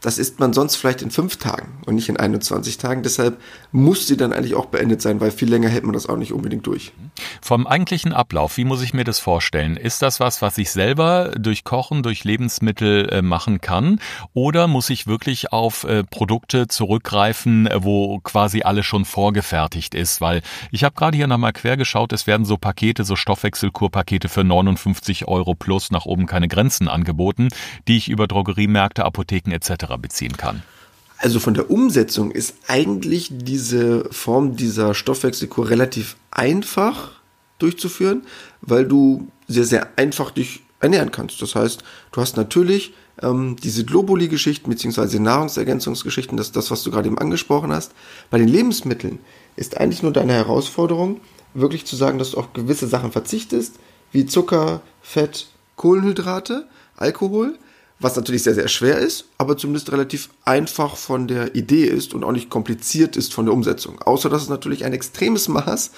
Das 0.00 0.18
isst 0.18 0.38
man 0.38 0.52
sonst 0.52 0.76
vielleicht 0.76 1.02
in 1.02 1.10
fünf 1.10 1.36
Tagen 1.36 1.78
und 1.86 1.94
nicht 1.94 2.08
in 2.08 2.16
21 2.16 2.78
Tagen. 2.78 3.02
Deshalb 3.02 3.40
muss 3.72 4.06
sie 4.06 4.16
dann 4.16 4.32
eigentlich 4.32 4.54
auch 4.54 4.66
beendet 4.66 5.00
sein, 5.00 5.20
weil 5.20 5.30
viel 5.30 5.48
länger 5.48 5.68
hält 5.68 5.84
man 5.84 5.94
das 5.94 6.08
auch 6.08 6.16
nicht 6.16 6.32
unbedingt 6.32 6.66
durch. 6.66 6.92
Vom 7.40 7.66
eigentlichen 7.66 8.12
Ablauf, 8.12 8.56
wie 8.56 8.64
muss 8.64 8.82
ich 8.82 8.92
mir 8.92 9.04
das 9.04 9.18
vorstellen? 9.18 9.76
Ist 9.76 10.02
das 10.02 10.20
was, 10.20 10.42
was 10.42 10.58
ich 10.58 10.70
selber 10.70 11.32
durch 11.38 11.64
Kochen, 11.64 12.02
durch 12.02 12.24
Lebensmittel 12.24 13.08
äh, 13.08 13.22
machen 13.22 13.60
kann? 13.60 14.00
Oder 14.34 14.66
muss 14.66 14.90
ich 14.90 15.06
wirklich 15.06 15.52
auf 15.52 15.84
äh, 15.84 16.04
Produkte 16.04 16.68
zurückgreifen, 16.68 17.66
äh, 17.66 17.82
wo 17.82 18.20
quasi 18.20 18.62
alles 18.62 18.84
schon 18.84 19.04
vorgefertigt 19.04 19.94
ist? 19.94 20.20
Weil 20.20 20.42
ich 20.70 20.84
habe 20.84 20.94
gerade 20.94 21.16
hier 21.16 21.26
nochmal 21.26 21.52
quer 21.52 21.76
geschaut, 21.76 22.12
es 22.12 22.26
werden 22.26 22.44
so 22.44 22.58
Pakete, 22.58 23.04
so 23.04 23.16
Stoffwechselkurpakete 23.16 24.28
für 24.28 24.44
59 24.44 25.26
Euro 25.26 25.54
plus 25.54 25.90
nach 25.90 26.04
oben 26.04 26.26
keine 26.26 26.48
Grenzen 26.48 26.88
angeboten, 26.88 27.48
die 27.88 27.96
ich 27.96 28.08
über 28.08 28.26
Drogeriemärkte, 28.26 29.04
Apotheken 29.04 29.52
etc 29.52 29.85
beziehen 29.94 30.36
kann? 30.36 30.62
Also 31.18 31.40
von 31.40 31.54
der 31.54 31.70
Umsetzung 31.70 32.30
ist 32.30 32.54
eigentlich 32.66 33.28
diese 33.30 34.04
Form 34.10 34.56
dieser 34.56 34.94
Stoffwechselkur 34.94 35.70
relativ 35.70 36.16
einfach 36.30 37.12
durchzuführen, 37.58 38.22
weil 38.60 38.86
du 38.86 39.28
sehr, 39.48 39.64
sehr 39.64 39.88
einfach 39.96 40.30
dich 40.30 40.62
ernähren 40.80 41.10
kannst. 41.10 41.40
Das 41.40 41.54
heißt, 41.54 41.82
du 42.12 42.20
hast 42.20 42.36
natürlich 42.36 42.92
ähm, 43.22 43.56
diese 43.62 43.84
Globuli-Geschichten 43.84 44.68
beziehungsweise 44.68 45.20
Nahrungsergänzungsgeschichten, 45.20 46.36
das 46.36 46.48
ist 46.48 46.56
das, 46.56 46.70
was 46.70 46.82
du 46.82 46.90
gerade 46.90 47.08
eben 47.08 47.18
angesprochen 47.18 47.72
hast. 47.72 47.92
Bei 48.30 48.38
den 48.38 48.48
Lebensmitteln 48.48 49.18
ist 49.56 49.78
eigentlich 49.78 50.02
nur 50.02 50.12
deine 50.12 50.34
Herausforderung, 50.34 51.20
wirklich 51.54 51.86
zu 51.86 51.96
sagen, 51.96 52.18
dass 52.18 52.32
du 52.32 52.38
auf 52.38 52.52
gewisse 52.52 52.86
Sachen 52.86 53.12
verzichtest, 53.12 53.76
wie 54.12 54.26
Zucker, 54.26 54.82
Fett, 55.00 55.48
Kohlenhydrate, 55.76 56.66
Alkohol, 56.96 57.58
was 57.98 58.14
natürlich 58.14 58.42
sehr, 58.42 58.54
sehr 58.54 58.68
schwer 58.68 58.98
ist, 58.98 59.26
aber 59.38 59.56
zumindest 59.56 59.90
relativ 59.90 60.28
einfach 60.44 60.96
von 60.96 61.28
der 61.28 61.54
Idee 61.54 61.84
ist 61.84 62.12
und 62.12 62.24
auch 62.24 62.32
nicht 62.32 62.50
kompliziert 62.50 63.16
ist 63.16 63.32
von 63.32 63.46
der 63.46 63.54
Umsetzung. 63.54 64.00
Außer 64.02 64.28
dass 64.28 64.42
es 64.42 64.48
natürlich 64.48 64.84
ein 64.84 64.92
extremes 64.92 65.48
Maß 65.48 65.92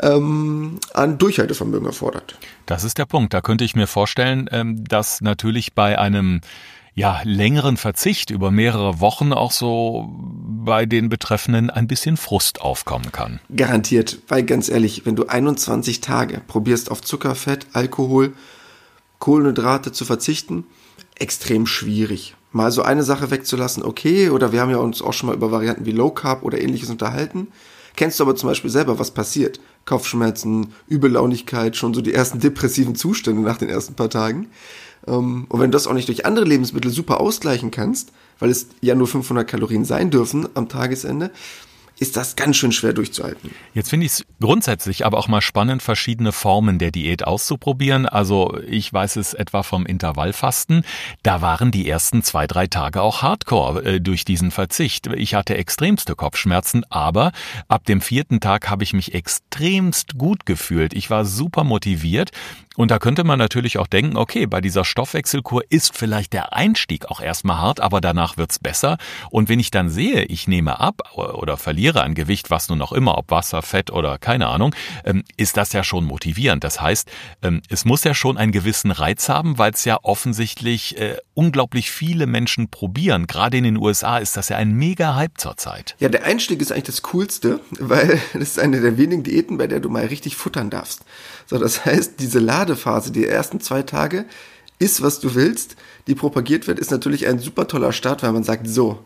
ähm, 0.00 0.78
an 0.94 1.18
Durchhaltevermögen 1.18 1.86
erfordert. 1.86 2.38
Das 2.66 2.84
ist 2.84 2.98
der 2.98 3.06
Punkt. 3.06 3.34
Da 3.34 3.40
könnte 3.40 3.64
ich 3.64 3.74
mir 3.74 3.88
vorstellen, 3.88 4.48
ähm, 4.52 4.84
dass 4.84 5.20
natürlich 5.20 5.74
bei 5.74 5.98
einem 5.98 6.42
ja, 6.94 7.22
längeren 7.24 7.76
Verzicht 7.76 8.30
über 8.30 8.50
mehrere 8.50 9.00
Wochen 9.00 9.32
auch 9.32 9.50
so 9.50 10.10
bei 10.14 10.84
den 10.84 11.08
Betreffenden 11.08 11.70
ein 11.70 11.88
bisschen 11.88 12.16
Frust 12.16 12.60
aufkommen 12.60 13.12
kann. 13.12 13.40
Garantiert, 13.56 14.18
weil 14.28 14.44
ganz 14.44 14.68
ehrlich, 14.68 15.06
wenn 15.06 15.16
du 15.16 15.26
21 15.26 16.02
Tage 16.02 16.40
probierst 16.46 16.90
auf 16.90 17.00
Zucker, 17.00 17.34
Fett, 17.34 17.66
Alkohol, 17.72 18.34
Kohlenhydrate 19.18 19.92
zu 19.92 20.04
verzichten, 20.04 20.66
extrem 21.22 21.66
schwierig. 21.66 22.34
Mal 22.50 22.72
so 22.72 22.82
eine 22.82 23.04
Sache 23.04 23.30
wegzulassen, 23.30 23.84
okay, 23.84 24.28
oder 24.28 24.52
wir 24.52 24.60
haben 24.60 24.70
ja 24.70 24.76
uns 24.76 25.00
auch 25.00 25.12
schon 25.12 25.28
mal 25.28 25.36
über 25.36 25.52
Varianten 25.52 25.86
wie 25.86 25.92
Low 25.92 26.10
Carb 26.10 26.42
oder 26.42 26.60
ähnliches 26.60 26.90
unterhalten. 26.90 27.48
Kennst 27.96 28.18
du 28.18 28.24
aber 28.24 28.36
zum 28.36 28.48
Beispiel 28.48 28.70
selber, 28.70 28.98
was 28.98 29.12
passiert? 29.12 29.60
Kopfschmerzen, 29.84 30.74
Übellaunigkeit, 30.88 31.76
schon 31.76 31.94
so 31.94 32.00
die 32.00 32.12
ersten 32.12 32.40
depressiven 32.40 32.94
Zustände 32.94 33.40
nach 33.42 33.58
den 33.58 33.68
ersten 33.68 33.94
paar 33.94 34.10
Tagen. 34.10 34.48
Ähm, 35.06 35.46
und 35.48 35.60
wenn 35.60 35.70
du 35.70 35.76
das 35.76 35.86
auch 35.86 35.94
nicht 35.94 36.08
durch 36.08 36.26
andere 36.26 36.44
Lebensmittel 36.44 36.90
super 36.90 37.20
ausgleichen 37.20 37.70
kannst, 37.70 38.12
weil 38.38 38.50
es 38.50 38.66
ja 38.80 38.94
nur 38.94 39.06
500 39.06 39.46
Kalorien 39.48 39.84
sein 39.84 40.10
dürfen 40.10 40.48
am 40.54 40.68
Tagesende, 40.68 41.30
ist 42.02 42.16
das 42.16 42.34
ganz 42.34 42.56
schön 42.56 42.72
schwer 42.72 42.92
durchzuhalten. 42.92 43.52
Jetzt 43.74 43.90
finde 43.90 44.06
ich 44.06 44.12
es 44.12 44.24
grundsätzlich 44.40 45.06
aber 45.06 45.18
auch 45.18 45.28
mal 45.28 45.40
spannend, 45.40 45.82
verschiedene 45.82 46.32
Formen 46.32 46.80
der 46.80 46.90
Diät 46.90 47.24
auszuprobieren. 47.24 48.06
Also 48.06 48.58
ich 48.66 48.92
weiß 48.92 49.14
es 49.16 49.34
etwa 49.34 49.62
vom 49.62 49.86
Intervallfasten. 49.86 50.84
Da 51.22 51.40
waren 51.40 51.70
die 51.70 51.88
ersten 51.88 52.24
zwei, 52.24 52.48
drei 52.48 52.66
Tage 52.66 53.00
auch 53.00 53.22
hardcore 53.22 53.84
äh, 53.84 54.00
durch 54.00 54.24
diesen 54.24 54.50
Verzicht. 54.50 55.06
Ich 55.06 55.34
hatte 55.34 55.56
extremste 55.56 56.16
Kopfschmerzen, 56.16 56.84
aber 56.90 57.30
ab 57.68 57.84
dem 57.84 58.00
vierten 58.00 58.40
Tag 58.40 58.68
habe 58.68 58.82
ich 58.82 58.94
mich 58.94 59.14
extremst 59.14 60.18
gut 60.18 60.44
gefühlt. 60.44 60.94
Ich 60.94 61.08
war 61.08 61.24
super 61.24 61.62
motiviert 61.62 62.32
und 62.76 62.90
da 62.90 62.98
könnte 62.98 63.22
man 63.22 63.38
natürlich 63.38 63.78
auch 63.78 63.86
denken, 63.86 64.16
okay, 64.16 64.46
bei 64.46 64.60
dieser 64.60 64.84
Stoffwechselkur 64.84 65.62
ist 65.68 65.96
vielleicht 65.96 66.32
der 66.32 66.54
Einstieg 66.54 67.06
auch 67.06 67.20
erstmal 67.20 67.58
hart, 67.58 67.80
aber 67.80 68.00
danach 68.00 68.38
wird's 68.38 68.58
besser. 68.58 68.96
Und 69.30 69.48
wenn 69.48 69.60
ich 69.60 69.70
dann 69.70 69.90
sehe, 69.90 70.24
ich 70.24 70.48
nehme 70.48 70.80
ab 70.80 71.02
oder 71.14 71.56
verliere 71.58 71.91
an 72.00 72.14
Gewicht, 72.14 72.50
was 72.50 72.68
nun 72.68 72.80
auch 72.80 72.92
immer, 72.92 73.18
ob 73.18 73.30
Wasser, 73.30 73.62
Fett 73.62 73.90
oder 73.90 74.18
keine 74.18 74.48
Ahnung, 74.48 74.74
ähm, 75.04 75.24
ist 75.36 75.56
das 75.56 75.72
ja 75.72 75.84
schon 75.84 76.04
motivierend. 76.04 76.64
Das 76.64 76.80
heißt, 76.80 77.10
ähm, 77.42 77.62
es 77.68 77.84
muss 77.84 78.04
ja 78.04 78.14
schon 78.14 78.38
einen 78.38 78.52
gewissen 78.52 78.90
Reiz 78.90 79.28
haben, 79.28 79.58
weil 79.58 79.72
es 79.72 79.84
ja 79.84 79.98
offensichtlich 80.02 80.98
äh, 80.98 81.16
unglaublich 81.34 81.90
viele 81.90 82.26
Menschen 82.26 82.68
probieren. 82.68 83.26
Gerade 83.26 83.56
in 83.56 83.64
den 83.64 83.76
USA 83.76 84.18
ist 84.18 84.36
das 84.36 84.48
ja 84.48 84.56
ein 84.56 84.72
mega 84.72 85.14
Hype 85.14 85.38
zurzeit. 85.38 85.96
Ja, 85.98 86.08
der 86.08 86.24
Einstieg 86.24 86.60
ist 86.60 86.72
eigentlich 86.72 86.84
das 86.84 87.02
Coolste, 87.02 87.60
weil 87.78 88.20
das 88.32 88.42
ist 88.42 88.58
eine 88.58 88.80
der 88.80 88.96
wenigen 88.96 89.22
Diäten, 89.22 89.58
bei 89.58 89.66
der 89.66 89.80
du 89.80 89.88
mal 89.88 90.06
richtig 90.06 90.36
futtern 90.36 90.70
darfst. 90.70 91.02
So, 91.46 91.58
das 91.58 91.84
heißt, 91.84 92.20
diese 92.20 92.38
Ladephase, 92.38 93.12
die 93.12 93.26
ersten 93.26 93.60
zwei 93.60 93.82
Tage, 93.82 94.24
ist, 94.78 95.02
was 95.02 95.20
du 95.20 95.34
willst, 95.34 95.76
die 96.06 96.14
propagiert 96.14 96.66
wird, 96.66 96.78
ist 96.78 96.90
natürlich 96.90 97.26
ein 97.28 97.38
super 97.38 97.68
toller 97.68 97.92
Start, 97.92 98.22
weil 98.22 98.32
man 98.32 98.42
sagt, 98.42 98.66
so, 98.66 99.04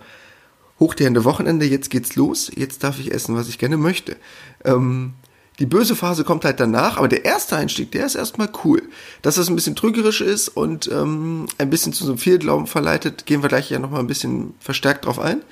hoch 0.79 0.95
die 0.95 1.05
Hände 1.05 1.25
Wochenende, 1.25 1.67
jetzt 1.67 1.91
geht's 1.91 2.17
los, 2.17 2.51
jetzt 2.55 2.85
darf 2.85 2.99
ich 2.99 3.13
essen, 3.13 3.37
was 3.37 3.49
ich 3.49 3.59
gerne 3.59 3.77
möchte. 3.77 4.17
Ähm, 4.65 5.15
die 5.59 5.67
böse 5.67 5.97
Phase 5.97 6.25
kommt 6.25 6.45
halt 6.45 6.61
danach, 6.61 6.99
aber 6.99 7.09
der 7.09 7.25
erste 7.25 7.57
Einstieg, 7.57 7.91
der 7.93 8.05
ist 8.05 8.15
erstmal 8.15 8.51
cool. 8.65 8.83
Dass 9.23 9.37
das 9.37 9.49
ein 9.49 9.55
bisschen 9.55 9.75
trügerisch 9.75 10.21
ist 10.21 10.49
und 10.49 10.91
ähm, 10.93 11.47
ein 11.57 11.71
bisschen 11.71 11.95
zu 11.95 12.05
so 12.05 12.13
einem 12.13 12.19
Fehlglauben 12.19 12.67
verleitet, 12.67 13.25
gehen 13.25 13.43
wir 13.43 13.49
gleich 13.49 13.71
ja 13.71 13.79
nochmal 13.79 14.01
ein 14.01 14.07
bisschen 14.07 14.55
verstärkt 14.61 15.07
drauf 15.07 15.19
ein. 15.19 15.43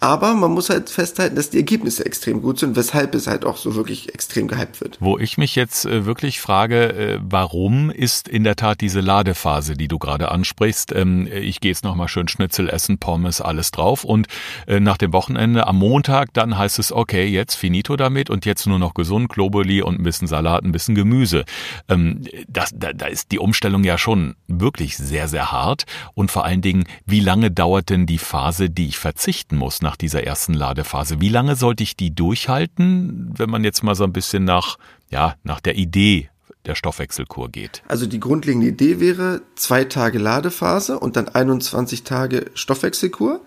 Aber 0.00 0.34
man 0.34 0.52
muss 0.52 0.70
halt 0.70 0.88
festhalten, 0.88 1.36
dass 1.36 1.50
die 1.50 1.58
Ergebnisse 1.58 2.06
extrem 2.06 2.40
gut 2.40 2.58
sind, 2.58 2.74
weshalb 2.74 3.14
es 3.14 3.26
halt 3.26 3.44
auch 3.44 3.58
so 3.58 3.74
wirklich 3.74 4.14
extrem 4.14 4.48
gehypt 4.48 4.80
wird. 4.80 4.96
Wo 4.98 5.18
ich 5.18 5.36
mich 5.36 5.54
jetzt 5.54 5.84
äh, 5.84 6.06
wirklich 6.06 6.40
frage, 6.40 6.92
äh, 6.94 7.18
warum 7.22 7.90
ist 7.90 8.26
in 8.26 8.42
der 8.42 8.56
Tat 8.56 8.80
diese 8.80 9.00
Ladephase, 9.00 9.74
die 9.74 9.88
du 9.88 9.98
gerade 9.98 10.30
ansprichst, 10.30 10.92
ähm, 10.92 11.28
ich 11.30 11.60
gehe 11.60 11.70
jetzt 11.70 11.84
nochmal 11.84 12.08
schön 12.08 12.28
Schnitzel 12.28 12.70
essen, 12.70 12.96
Pommes, 12.96 13.42
alles 13.42 13.72
drauf 13.72 14.04
und 14.04 14.26
äh, 14.66 14.80
nach 14.80 14.96
dem 14.96 15.12
Wochenende 15.12 15.66
am 15.66 15.76
Montag 15.76 16.32
dann 16.32 16.56
heißt 16.56 16.78
es, 16.78 16.92
okay, 16.92 17.26
jetzt 17.26 17.56
finito 17.56 17.96
damit 17.96 18.30
und 18.30 18.46
jetzt 18.46 18.66
nur 18.66 18.78
noch 18.78 18.94
gesund, 18.94 19.28
Globuli 19.28 19.82
und 19.82 20.00
ein 20.00 20.02
bisschen 20.02 20.28
Salat, 20.28 20.64
ein 20.64 20.72
bisschen 20.72 20.94
Gemüse. 20.94 21.44
Ähm, 21.90 22.22
das, 22.48 22.70
da, 22.74 22.94
da 22.94 23.04
ist 23.04 23.32
die 23.32 23.38
Umstellung 23.38 23.84
ja 23.84 23.98
schon 23.98 24.34
wirklich 24.48 24.96
sehr, 24.96 25.28
sehr 25.28 25.52
hart 25.52 25.84
und 26.14 26.30
vor 26.30 26.46
allen 26.46 26.62
Dingen, 26.62 26.84
wie 27.04 27.20
lange 27.20 27.50
dauert 27.50 27.90
denn 27.90 28.06
die 28.06 28.18
Phase, 28.18 28.70
die 28.70 28.88
ich 28.88 28.98
verzichten 28.98 29.56
muss? 29.56 29.82
Nach 29.90 29.96
dieser 29.96 30.22
ersten 30.22 30.54
Ladephase. 30.54 31.20
Wie 31.20 31.28
lange 31.28 31.56
sollte 31.56 31.82
ich 31.82 31.96
die 31.96 32.14
durchhalten, 32.14 33.34
wenn 33.36 33.50
man 33.50 33.64
jetzt 33.64 33.82
mal 33.82 33.96
so 33.96 34.04
ein 34.04 34.12
bisschen 34.12 34.44
nach, 34.44 34.78
ja, 35.10 35.34
nach 35.42 35.58
der 35.58 35.74
Idee 35.74 36.30
der 36.64 36.76
Stoffwechselkur 36.76 37.48
geht? 37.48 37.82
Also 37.88 38.06
die 38.06 38.20
grundlegende 38.20 38.68
Idee 38.68 39.00
wäre 39.00 39.42
zwei 39.56 39.82
Tage 39.82 40.20
Ladephase 40.20 40.96
und 41.00 41.16
dann 41.16 41.28
21 41.28 42.04
Tage 42.04 42.52
Stoffwechselkur. 42.54 43.40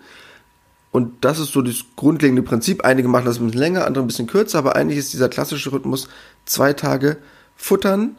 Und 0.90 1.24
das 1.24 1.38
ist 1.38 1.52
so 1.52 1.62
das 1.62 1.82
grundlegende 1.96 2.42
Prinzip. 2.42 2.84
Einige 2.84 3.08
machen 3.08 3.24
das 3.24 3.38
ein 3.38 3.46
bisschen 3.46 3.60
länger, 3.60 3.86
andere 3.86 4.04
ein 4.04 4.06
bisschen 4.06 4.26
kürzer, 4.26 4.58
aber 4.58 4.76
eigentlich 4.76 4.98
ist 4.98 5.14
dieser 5.14 5.30
klassische 5.30 5.72
Rhythmus 5.72 6.08
zwei 6.44 6.74
Tage 6.74 7.16
futtern, 7.56 8.16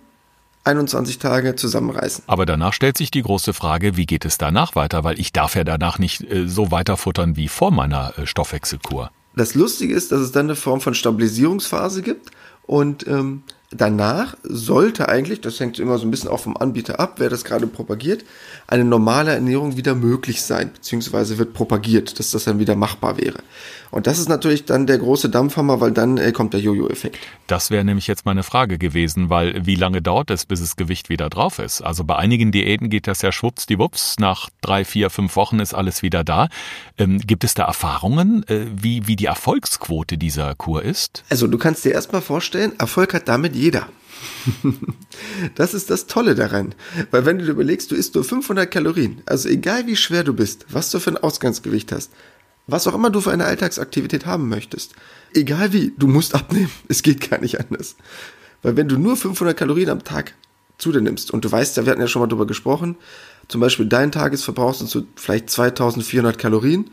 21 0.65 1.19
Tage 1.19 1.55
zusammenreißen. 1.55 2.23
Aber 2.27 2.45
danach 2.45 2.73
stellt 2.73 2.97
sich 2.97 3.11
die 3.11 3.21
große 3.21 3.53
Frage, 3.53 3.97
wie 3.97 4.05
geht 4.05 4.25
es 4.25 4.37
danach 4.37 4.75
weiter? 4.75 5.03
Weil 5.03 5.19
ich 5.19 5.31
darf 5.31 5.55
ja 5.55 5.63
danach 5.63 5.99
nicht 5.99 6.21
äh, 6.31 6.47
so 6.47 6.71
weiter 6.71 6.97
futtern 6.97 7.35
wie 7.35 7.47
vor 7.47 7.71
meiner 7.71 8.17
äh, 8.17 8.25
Stoffwechselkur. 8.25 9.11
Das 9.35 9.53
Lustige 9.53 9.93
ist, 9.93 10.11
dass 10.11 10.21
es 10.21 10.31
dann 10.31 10.47
eine 10.47 10.55
Form 10.55 10.81
von 10.81 10.93
Stabilisierungsphase 10.93 12.01
gibt 12.01 12.31
und 12.63 13.05
ähm, 13.05 13.43
danach 13.71 14.35
sollte 14.43 15.09
eigentlich, 15.09 15.41
das 15.41 15.59
hängt 15.59 15.79
immer 15.79 15.97
so 15.97 16.07
ein 16.07 16.11
bisschen 16.11 16.29
auch 16.29 16.39
vom 16.39 16.57
Anbieter 16.57 16.99
ab, 16.99 17.15
wer 17.17 17.29
das 17.29 17.43
gerade 17.43 17.67
propagiert, 17.67 18.23
eine 18.67 18.85
normale 18.85 19.33
Ernährung 19.33 19.77
wieder 19.77 19.93
möglich 19.93 20.41
sein, 20.41 20.71
beziehungsweise 20.73 21.37
wird 21.37 21.53
propagiert, 21.53 22.17
dass 22.17 22.31
das 22.31 22.45
dann 22.45 22.59
wieder 22.59 22.75
machbar 22.75 23.17
wäre. 23.17 23.39
Und 23.91 24.07
das 24.07 24.19
ist 24.19 24.29
natürlich 24.29 24.65
dann 24.65 24.87
der 24.87 24.97
große 24.97 25.29
Dampfhammer, 25.29 25.81
weil 25.81 25.91
dann 25.91 26.17
äh, 26.17 26.31
kommt 26.31 26.53
der 26.53 26.61
Jojo-Effekt. 26.61 27.17
Das 27.47 27.71
wäre 27.71 27.83
nämlich 27.83 28.07
jetzt 28.07 28.25
meine 28.25 28.43
Frage 28.43 28.77
gewesen, 28.77 29.29
weil 29.29 29.65
wie 29.65 29.75
lange 29.75 30.01
dauert 30.01 30.31
es, 30.31 30.45
bis 30.45 30.59
das 30.59 30.75
Gewicht 30.75 31.09
wieder 31.09 31.29
drauf 31.29 31.59
ist? 31.59 31.81
Also 31.81 32.03
bei 32.03 32.15
einigen 32.15 32.51
Diäten 32.51 32.89
geht 32.89 33.07
das 33.07 33.21
ja 33.21 33.31
schwuppsdiwupps, 33.31 34.17
nach 34.19 34.49
drei, 34.61 34.85
vier, 34.85 35.09
fünf 35.09 35.35
Wochen 35.35 35.59
ist 35.59 35.73
alles 35.73 36.01
wieder 36.01 36.23
da. 36.23 36.49
Ähm, 36.97 37.19
gibt 37.19 37.43
es 37.43 37.53
da 37.53 37.65
Erfahrungen, 37.65 38.47
äh, 38.47 38.65
wie, 38.73 39.07
wie 39.07 39.15
die 39.15 39.25
Erfolgsquote 39.25 40.17
dieser 40.17 40.55
Kur 40.55 40.83
ist? 40.83 41.23
Also 41.29 41.47
du 41.47 41.57
kannst 41.57 41.85
dir 41.85 41.91
erstmal 41.91 42.21
vorstellen, 42.21 42.73
Erfolg 42.79 43.13
hat 43.13 43.27
damit 43.27 43.55
jeder. 43.55 43.87
das 45.55 45.73
ist 45.73 45.89
das 45.89 46.07
Tolle 46.07 46.35
daran. 46.35 46.75
Weil 47.11 47.25
wenn 47.25 47.37
du 47.37 47.45
dir 47.45 47.51
überlegst, 47.51 47.91
du 47.91 47.95
isst 47.95 48.15
nur 48.15 48.23
500 48.23 48.69
Kalorien, 48.69 49.21
also 49.25 49.49
egal 49.49 49.87
wie 49.87 49.95
schwer 49.95 50.23
du 50.23 50.33
bist, 50.33 50.65
was 50.69 50.91
du 50.91 50.99
für 50.99 51.11
ein 51.11 51.17
Ausgangsgewicht 51.17 51.91
hast, 51.91 52.11
was 52.67 52.87
auch 52.87 52.95
immer 52.95 53.09
du 53.09 53.21
für 53.21 53.31
eine 53.31 53.45
Alltagsaktivität 53.45 54.25
haben 54.25 54.49
möchtest, 54.49 54.93
egal 55.33 55.73
wie, 55.73 55.93
du 55.97 56.07
musst 56.07 56.35
abnehmen. 56.35 56.71
Es 56.87 57.03
geht 57.03 57.29
gar 57.29 57.39
nicht 57.39 57.59
anders. 57.59 57.95
Weil 58.61 58.75
wenn 58.75 58.87
du 58.87 58.97
nur 58.97 59.15
500 59.17 59.55
Kalorien 59.55 59.89
am 59.89 60.03
Tag 60.03 60.33
zu 60.77 60.91
dir 60.91 61.01
nimmst 61.01 61.31
und 61.31 61.45
du 61.45 61.51
weißt 61.51 61.77
ja, 61.77 61.85
wir 61.85 61.91
hatten 61.91 62.01
ja 62.01 62.07
schon 62.07 62.21
mal 62.21 62.27
drüber 62.27 62.47
gesprochen, 62.47 62.97
zum 63.47 63.61
Beispiel 63.61 63.85
dein 63.85 64.11
Tagesverbrauch 64.11 64.73
sind 64.73 64.89
so 64.89 65.03
vielleicht 65.15 65.49
2400 65.49 66.37
Kalorien, 66.37 66.89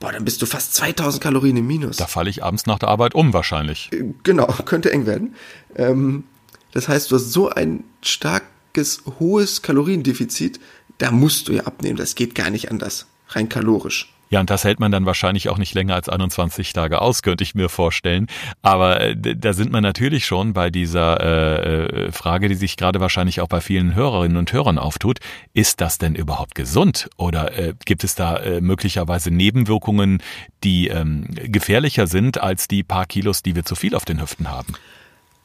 boah, 0.00 0.12
dann 0.12 0.24
bist 0.24 0.42
du 0.42 0.46
fast 0.46 0.74
2000 0.74 1.22
Kalorien 1.22 1.56
im 1.56 1.66
Minus. 1.66 1.96
Da 1.96 2.06
falle 2.06 2.30
ich 2.30 2.42
abends 2.42 2.66
nach 2.66 2.78
der 2.78 2.88
Arbeit 2.88 3.14
um 3.14 3.32
wahrscheinlich. 3.32 3.90
Genau, 4.22 4.46
könnte 4.64 4.90
eng 4.90 5.06
werden. 5.06 5.36
Ähm, 5.76 6.24
das 6.72 6.88
heißt, 6.88 7.10
du 7.10 7.16
hast 7.16 7.32
so 7.32 7.50
ein 7.50 7.84
starkes, 8.02 9.02
hohes 9.20 9.62
Kaloriendefizit, 9.62 10.58
da 10.98 11.10
musst 11.10 11.48
du 11.48 11.52
ja 11.52 11.64
abnehmen. 11.64 11.96
Das 11.96 12.14
geht 12.14 12.34
gar 12.34 12.50
nicht 12.50 12.70
anders. 12.70 13.06
Rein 13.28 13.48
kalorisch. 13.48 14.12
Ja, 14.32 14.40
und 14.40 14.48
das 14.48 14.64
hält 14.64 14.80
man 14.80 14.90
dann 14.90 15.04
wahrscheinlich 15.04 15.50
auch 15.50 15.58
nicht 15.58 15.74
länger 15.74 15.94
als 15.94 16.08
21 16.08 16.72
Tage 16.72 17.02
aus, 17.02 17.20
könnte 17.20 17.44
ich 17.44 17.54
mir 17.54 17.68
vorstellen. 17.68 18.28
Aber 18.62 18.98
äh, 18.98 19.14
da 19.14 19.52
sind 19.52 19.70
wir 19.74 19.82
natürlich 19.82 20.24
schon 20.24 20.54
bei 20.54 20.70
dieser 20.70 21.20
äh, 21.20 22.06
äh, 22.06 22.12
Frage, 22.12 22.48
die 22.48 22.54
sich 22.54 22.78
gerade 22.78 22.98
wahrscheinlich 22.98 23.42
auch 23.42 23.48
bei 23.48 23.60
vielen 23.60 23.94
Hörerinnen 23.94 24.38
und 24.38 24.50
Hörern 24.50 24.78
auftut. 24.78 25.18
Ist 25.52 25.82
das 25.82 25.98
denn 25.98 26.14
überhaupt 26.14 26.54
gesund? 26.54 27.10
Oder 27.18 27.58
äh, 27.58 27.74
gibt 27.84 28.04
es 28.04 28.14
da 28.14 28.38
äh, 28.38 28.62
möglicherweise 28.62 29.30
Nebenwirkungen, 29.30 30.22
die 30.64 30.88
ähm, 30.88 31.26
gefährlicher 31.28 32.06
sind 32.06 32.40
als 32.40 32.68
die 32.68 32.82
paar 32.82 33.04
Kilos, 33.04 33.42
die 33.42 33.54
wir 33.54 33.66
zu 33.66 33.74
viel 33.74 33.94
auf 33.94 34.06
den 34.06 34.18
Hüften 34.18 34.50
haben? 34.50 34.72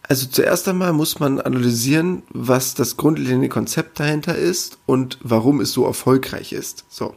Also 0.04 0.28
zuerst 0.28 0.66
einmal 0.70 0.94
muss 0.94 1.20
man 1.20 1.42
analysieren, 1.42 2.24
was 2.30 2.74
das 2.74 2.96
grundlegende 2.96 3.50
Konzept 3.50 4.00
dahinter 4.00 4.36
ist 4.36 4.78
und 4.86 5.20
warum 5.22 5.60
es 5.60 5.74
so 5.74 5.86
erfolgreich 5.86 6.54
ist. 6.54 6.86
So. 6.88 7.14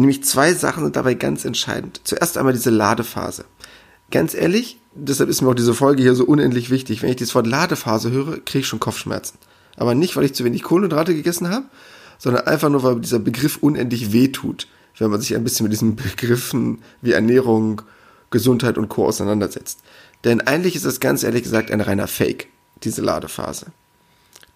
Nämlich 0.00 0.24
zwei 0.24 0.54
Sachen 0.54 0.84
sind 0.84 0.96
dabei 0.96 1.14
ganz 1.14 1.44
entscheidend. 1.44 2.00
Zuerst 2.04 2.38
einmal 2.38 2.54
diese 2.54 2.70
Ladephase. 2.70 3.44
Ganz 4.10 4.34
ehrlich, 4.34 4.78
deshalb 4.94 5.28
ist 5.28 5.42
mir 5.42 5.50
auch 5.50 5.54
diese 5.54 5.74
Folge 5.74 6.02
hier 6.02 6.14
so 6.14 6.24
unendlich 6.24 6.70
wichtig. 6.70 7.02
Wenn 7.02 7.10
ich 7.10 7.16
das 7.16 7.34
Wort 7.34 7.46
Ladephase 7.46 8.10
höre, 8.10 8.38
kriege 8.40 8.60
ich 8.60 8.66
schon 8.66 8.80
Kopfschmerzen. 8.80 9.38
Aber 9.76 9.94
nicht, 9.94 10.16
weil 10.16 10.24
ich 10.24 10.34
zu 10.34 10.44
wenig 10.44 10.62
Kohlenhydrate 10.62 11.14
gegessen 11.14 11.50
habe, 11.50 11.66
sondern 12.18 12.46
einfach 12.46 12.70
nur, 12.70 12.82
weil 12.82 13.00
dieser 13.00 13.18
Begriff 13.18 13.58
unendlich 13.60 14.12
wehtut, 14.12 14.68
wenn 14.98 15.10
man 15.10 15.20
sich 15.20 15.34
ein 15.34 15.44
bisschen 15.44 15.64
mit 15.64 15.72
diesen 15.72 15.96
Begriffen 15.96 16.78
wie 17.02 17.12
Ernährung, 17.12 17.82
Gesundheit 18.30 18.78
und 18.78 18.88
Co. 18.88 19.06
auseinandersetzt. 19.06 19.80
Denn 20.24 20.40
eigentlich 20.40 20.76
ist 20.76 20.84
es 20.84 21.00
ganz 21.00 21.22
ehrlich 21.22 21.42
gesagt 21.42 21.70
ein 21.70 21.80
reiner 21.80 22.06
Fake, 22.06 22.48
diese 22.82 23.02
Ladephase. 23.02 23.66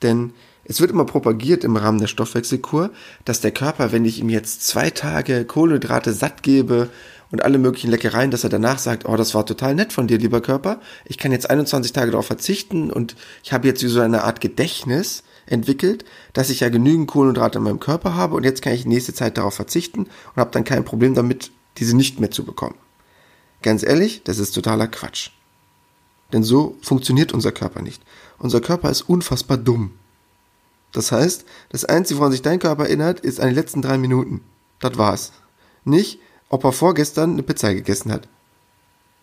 Denn 0.02 0.32
es 0.64 0.80
wird 0.80 0.90
immer 0.90 1.04
propagiert 1.04 1.64
im 1.64 1.76
Rahmen 1.76 1.98
der 1.98 2.06
Stoffwechselkur, 2.06 2.90
dass 3.24 3.40
der 3.40 3.50
Körper, 3.50 3.92
wenn 3.92 4.04
ich 4.04 4.18
ihm 4.18 4.28
jetzt 4.28 4.66
zwei 4.66 4.90
Tage 4.90 5.44
Kohlenhydrate 5.44 6.12
satt 6.12 6.42
gebe 6.42 6.88
und 7.30 7.42
alle 7.44 7.58
möglichen 7.58 7.90
Leckereien, 7.90 8.30
dass 8.30 8.44
er 8.44 8.50
danach 8.50 8.78
sagt, 8.78 9.06
oh, 9.06 9.16
das 9.16 9.34
war 9.34 9.44
total 9.44 9.74
nett 9.74 9.92
von 9.92 10.06
dir, 10.06 10.18
lieber 10.18 10.40
Körper. 10.40 10.80
Ich 11.04 11.18
kann 11.18 11.32
jetzt 11.32 11.50
21 11.50 11.92
Tage 11.92 12.12
darauf 12.12 12.26
verzichten 12.26 12.90
und 12.90 13.16
ich 13.42 13.52
habe 13.52 13.68
jetzt 13.68 13.80
so 13.80 14.00
eine 14.00 14.24
Art 14.24 14.40
Gedächtnis 14.40 15.22
entwickelt, 15.46 16.04
dass 16.32 16.50
ich 16.50 16.60
ja 16.60 16.70
genügend 16.70 17.08
Kohlenhydrate 17.08 17.58
in 17.58 17.64
meinem 17.64 17.80
Körper 17.80 18.14
habe 18.14 18.34
und 18.34 18.44
jetzt 18.44 18.62
kann 18.62 18.72
ich 18.72 18.86
nächste 18.86 19.12
Zeit 19.12 19.36
darauf 19.36 19.54
verzichten 19.54 20.04
und 20.04 20.36
habe 20.36 20.50
dann 20.52 20.64
kein 20.64 20.84
Problem 20.84 21.14
damit, 21.14 21.50
diese 21.78 21.96
nicht 21.96 22.20
mehr 22.20 22.30
zu 22.30 22.44
bekommen. 22.44 22.76
Ganz 23.62 23.82
ehrlich, 23.82 24.22
das 24.24 24.38
ist 24.38 24.52
totaler 24.52 24.88
Quatsch. 24.88 25.30
Denn 26.32 26.42
so 26.42 26.76
funktioniert 26.82 27.32
unser 27.32 27.52
Körper 27.52 27.82
nicht. 27.82 28.02
Unser 28.38 28.60
Körper 28.60 28.90
ist 28.90 29.02
unfassbar 29.02 29.56
dumm. 29.56 29.92
Das 30.94 31.12
heißt, 31.12 31.44
das 31.68 31.84
Einzige, 31.84 32.18
woran 32.18 32.32
sich 32.32 32.40
dein 32.40 32.58
Körper 32.58 32.84
erinnert, 32.84 33.20
ist 33.20 33.40
an 33.40 33.50
die 33.50 33.54
letzten 33.54 33.82
drei 33.82 33.98
Minuten. 33.98 34.40
Das 34.80 34.96
war's. 34.96 35.32
Nicht, 35.84 36.18
ob 36.48 36.64
er 36.64 36.72
vorgestern 36.72 37.32
eine 37.32 37.42
Pizza 37.42 37.74
gegessen 37.74 38.10
hat. 38.10 38.26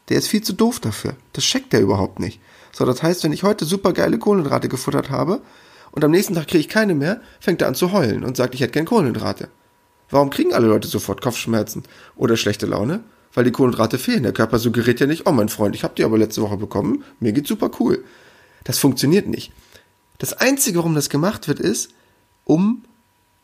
Der 0.10 0.20
ist 0.20 0.28
viel 0.28 0.44
zu 0.44 0.54
doof 0.54 0.80
dafür. 0.80 1.16
Das 1.34 1.44
checkt 1.44 1.74
er 1.74 1.82
überhaupt 1.82 2.20
nicht. 2.20 2.40
So, 2.72 2.86
das 2.86 3.02
heißt, 3.02 3.24
wenn 3.24 3.34
ich 3.34 3.42
heute 3.42 3.66
super 3.66 3.94
geile 3.94 4.20
Kohlenhydrate 4.20 4.70
gefuttert 4.70 5.10
habe 5.10 5.42
und 5.92 6.04
am 6.04 6.12
nächsten 6.12 6.36
Tag 6.36 6.48
kriege 6.48 6.60
ich 6.60 6.70
keine 6.70 6.94
mehr, 6.94 7.22
fängt 7.40 7.62
er 7.62 7.68
an 7.68 7.76
zu 7.76 7.92
heulen 7.92 8.24
und 8.24 8.38
sagt, 8.38 8.54
ich 8.54 8.62
hätte 8.62 8.74
gern 8.74 8.86
Kohlenhydrate. 8.86 9.50
Warum 10.12 10.30
kriegen 10.30 10.54
alle 10.54 10.68
Leute 10.68 10.88
sofort 10.88 11.22
Kopfschmerzen 11.22 11.84
oder 12.16 12.38
schlechte 12.38 12.68
Laune? 12.68 13.04
weil 13.34 13.44
die 13.44 13.52
Kohlenhydrate 13.52 13.98
fehlen. 13.98 14.24
Der 14.24 14.34
Körper 14.34 14.60
suggeriert 14.60 15.00
ja 15.00 15.08
nicht, 15.08 15.26
oh 15.26 15.32
mein 15.32 15.50
Freund, 15.50 15.76
ich 15.76 15.84
habe 15.84 15.96
die 15.96 16.04
aber 16.04 16.18
letzte 16.18 16.42
Woche 16.42 16.58
bekommen, 16.58 17.04
mir 17.20 17.32
geht's 17.32 17.50
super 17.50 17.72
cool. 17.80 18.04
Das 18.64 18.78
funktioniert 18.78 19.28
nicht. 19.28 19.52
Das 20.22 20.34
Einzige, 20.34 20.78
warum 20.78 20.94
das 20.94 21.10
gemacht 21.10 21.48
wird, 21.48 21.60
ist, 21.60 21.96
um 22.44 22.84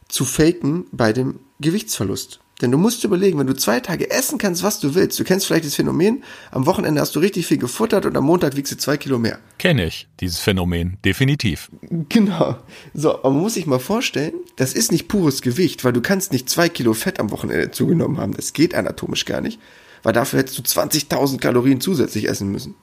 zu 0.10 0.26
faken 0.26 0.86
bei 0.92 1.12
dem 1.12 1.40
Gewichtsverlust. 1.60 2.40
Denn 2.62 2.70
du 2.70 2.78
musst 2.78 3.04
überlegen, 3.04 3.40
wenn 3.40 3.48
du 3.48 3.56
zwei 3.56 3.80
Tage 3.80 4.12
essen 4.12 4.38
kannst, 4.38 4.62
was 4.62 4.80
du 4.80 4.94
willst. 4.94 5.20
Du 5.20 5.24
kennst 5.24 5.48
vielleicht 5.48 5.66
das 5.66 5.74
Phänomen, 5.74 6.24
am 6.52 6.68
Wochenende 6.68 7.02
hast 7.02 7.16
du 7.16 7.20
richtig 7.20 7.48
viel 7.48 7.58
gefuttert 7.58 8.06
und 8.06 8.16
am 8.16 8.26
Montag 8.26 8.56
wiegst 8.56 8.72
du 8.72 8.78
zwei 8.78 8.96
Kilo 8.96 9.18
mehr. 9.18 9.40
Kenne 9.58 9.88
ich, 9.88 10.08
dieses 10.20 10.38
Phänomen, 10.38 11.00
definitiv. 11.04 11.72
Genau. 12.10 12.58
So, 12.94 13.16
aber 13.16 13.32
man 13.32 13.42
muss 13.42 13.56
sich 13.56 13.66
mal 13.66 13.80
vorstellen, 13.80 14.36
das 14.56 14.74
ist 14.74 14.92
nicht 14.92 15.08
pures 15.08 15.42
Gewicht, 15.42 15.84
weil 15.84 15.94
du 15.94 16.02
kannst 16.02 16.32
nicht 16.32 16.48
zwei 16.48 16.70
Kilo 16.70 16.94
Fett 16.94 17.20
am 17.20 17.32
Wochenende 17.32 17.72
zugenommen 17.72 18.20
haben. 18.20 18.36
Das 18.36 18.54
geht 18.54 18.76
anatomisch 18.76 19.26
gar 19.26 19.42
nicht. 19.42 19.60
Weil 20.04 20.14
dafür 20.14 20.38
hättest 20.38 20.60
du 20.60 20.62
20.000 20.62 21.40
Kalorien 21.40 21.82
zusätzlich 21.82 22.30
essen 22.30 22.52
müssen. 22.52 22.76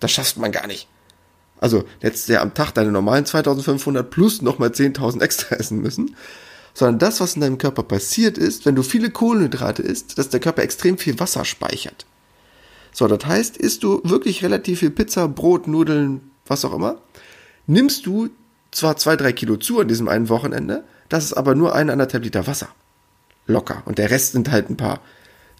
Das 0.00 0.10
schafft 0.10 0.36
man 0.36 0.50
gar 0.50 0.66
nicht. 0.66 0.88
Also, 1.60 1.84
hättest 2.00 2.28
du 2.28 2.32
ja 2.32 2.42
am 2.42 2.54
Tag 2.54 2.72
deine 2.72 2.90
normalen 2.90 3.26
2500 3.26 4.08
plus 4.10 4.42
nochmal 4.42 4.70
10.000 4.70 5.20
extra 5.20 5.56
essen 5.56 5.80
müssen 5.80 6.16
sondern 6.74 6.98
das, 6.98 7.20
was 7.20 7.34
in 7.34 7.40
deinem 7.40 7.58
Körper 7.58 7.82
passiert 7.82 8.38
ist, 8.38 8.66
wenn 8.66 8.74
du 8.74 8.82
viele 8.82 9.10
Kohlenhydrate 9.10 9.82
isst, 9.82 10.18
dass 10.18 10.28
der 10.28 10.40
Körper 10.40 10.62
extrem 10.62 10.98
viel 10.98 11.18
Wasser 11.18 11.44
speichert. 11.44 12.06
So, 12.92 13.06
das 13.06 13.24
heißt, 13.24 13.56
isst 13.56 13.82
du 13.82 14.00
wirklich 14.04 14.42
relativ 14.42 14.80
viel 14.80 14.90
Pizza, 14.90 15.28
Brot, 15.28 15.68
Nudeln, 15.68 16.30
was 16.46 16.64
auch 16.64 16.74
immer, 16.74 17.00
nimmst 17.66 18.06
du 18.06 18.30
zwar 18.70 18.96
zwei, 18.96 19.16
drei 19.16 19.32
Kilo 19.32 19.56
zu 19.56 19.80
an 19.80 19.88
diesem 19.88 20.08
einen 20.08 20.28
Wochenende, 20.28 20.84
das 21.08 21.24
ist 21.24 21.32
aber 21.34 21.54
nur 21.54 21.74
ein, 21.74 21.90
anderthalb 21.90 22.24
Liter 22.24 22.46
Wasser. 22.46 22.68
Locker. 23.46 23.82
Und 23.84 23.98
der 23.98 24.10
Rest 24.10 24.32
sind 24.32 24.50
halt 24.50 24.70
ein 24.70 24.76
paar 24.76 25.00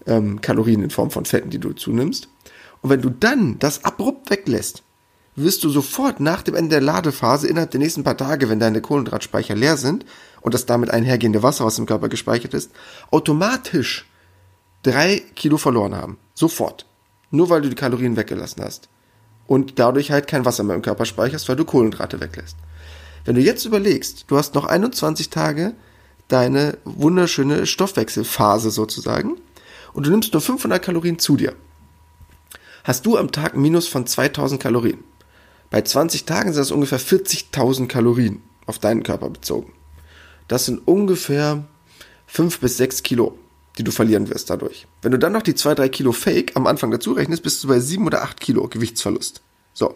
ähm, 0.06 0.40
Kalorien 0.40 0.82
in 0.82 0.90
Form 0.90 1.10
von 1.10 1.24
Fetten, 1.24 1.50
die 1.50 1.58
du 1.58 1.72
zunimmst. 1.72 2.28
Und 2.82 2.90
wenn 2.90 3.02
du 3.02 3.10
dann 3.10 3.58
das 3.58 3.84
abrupt 3.84 4.30
weglässt, 4.30 4.82
wirst 5.36 5.64
du 5.64 5.70
sofort 5.70 6.20
nach 6.20 6.42
dem 6.42 6.54
Ende 6.54 6.70
der 6.70 6.80
Ladephase 6.80 7.46
innerhalb 7.48 7.70
der 7.70 7.80
nächsten 7.80 8.04
paar 8.04 8.16
Tage, 8.16 8.48
wenn 8.48 8.60
deine 8.60 8.80
Kohlenhydratspeicher 8.80 9.54
leer 9.54 9.76
sind 9.76 10.04
und 10.40 10.54
das 10.54 10.66
damit 10.66 10.90
einhergehende 10.90 11.42
Wasser, 11.42 11.64
was 11.64 11.78
im 11.78 11.86
Körper 11.86 12.08
gespeichert 12.08 12.54
ist, 12.54 12.72
automatisch 13.10 14.06
drei 14.82 15.22
Kilo 15.36 15.56
verloren 15.56 15.94
haben. 15.94 16.18
Sofort. 16.34 16.86
Nur 17.30 17.48
weil 17.48 17.62
du 17.62 17.68
die 17.68 17.76
Kalorien 17.76 18.16
weggelassen 18.16 18.62
hast. 18.64 18.88
Und 19.46 19.78
dadurch 19.78 20.10
halt 20.10 20.26
kein 20.26 20.44
Wasser 20.44 20.64
mehr 20.64 20.76
im 20.76 20.82
Körper 20.82 21.04
speicherst, 21.04 21.48
weil 21.48 21.56
du 21.56 21.64
Kohlenhydrate 21.64 22.20
weglässt. 22.20 22.56
Wenn 23.24 23.34
du 23.34 23.40
jetzt 23.40 23.64
überlegst, 23.64 24.24
du 24.28 24.36
hast 24.36 24.54
noch 24.54 24.64
21 24.64 25.30
Tage 25.30 25.74
deine 26.28 26.78
wunderschöne 26.84 27.66
Stoffwechselphase 27.66 28.70
sozusagen 28.70 29.36
und 29.92 30.06
du 30.06 30.10
nimmst 30.10 30.32
nur 30.32 30.40
500 30.40 30.82
Kalorien 30.82 31.18
zu 31.18 31.36
dir, 31.36 31.54
hast 32.84 33.04
du 33.06 33.18
am 33.18 33.32
Tag 33.32 33.56
Minus 33.56 33.88
von 33.88 34.06
2000 34.06 34.62
Kalorien. 34.62 35.04
Bei 35.70 35.82
20 35.82 36.24
Tagen 36.24 36.52
sind 36.52 36.60
das 36.60 36.72
ungefähr 36.72 37.00
40.000 37.00 37.86
Kalorien 37.86 38.42
auf 38.66 38.80
deinen 38.80 39.04
Körper 39.04 39.30
bezogen. 39.30 39.72
Das 40.48 40.66
sind 40.66 40.86
ungefähr 40.86 41.64
5 42.26 42.58
bis 42.58 42.76
6 42.76 43.04
Kilo, 43.04 43.38
die 43.78 43.84
du 43.84 43.92
verlieren 43.92 44.28
wirst 44.28 44.50
dadurch. 44.50 44.88
Wenn 45.00 45.12
du 45.12 45.18
dann 45.18 45.32
noch 45.32 45.42
die 45.42 45.54
2-3 45.54 45.88
Kilo 45.88 46.10
Fake 46.10 46.56
am 46.56 46.66
Anfang 46.66 46.90
dazu 46.90 47.12
rechnest, 47.12 47.44
bist 47.44 47.62
du 47.62 47.68
bei 47.68 47.78
7 47.78 48.04
oder 48.04 48.22
8 48.22 48.40
Kilo 48.40 48.66
Gewichtsverlust. 48.66 49.42
So. 49.72 49.94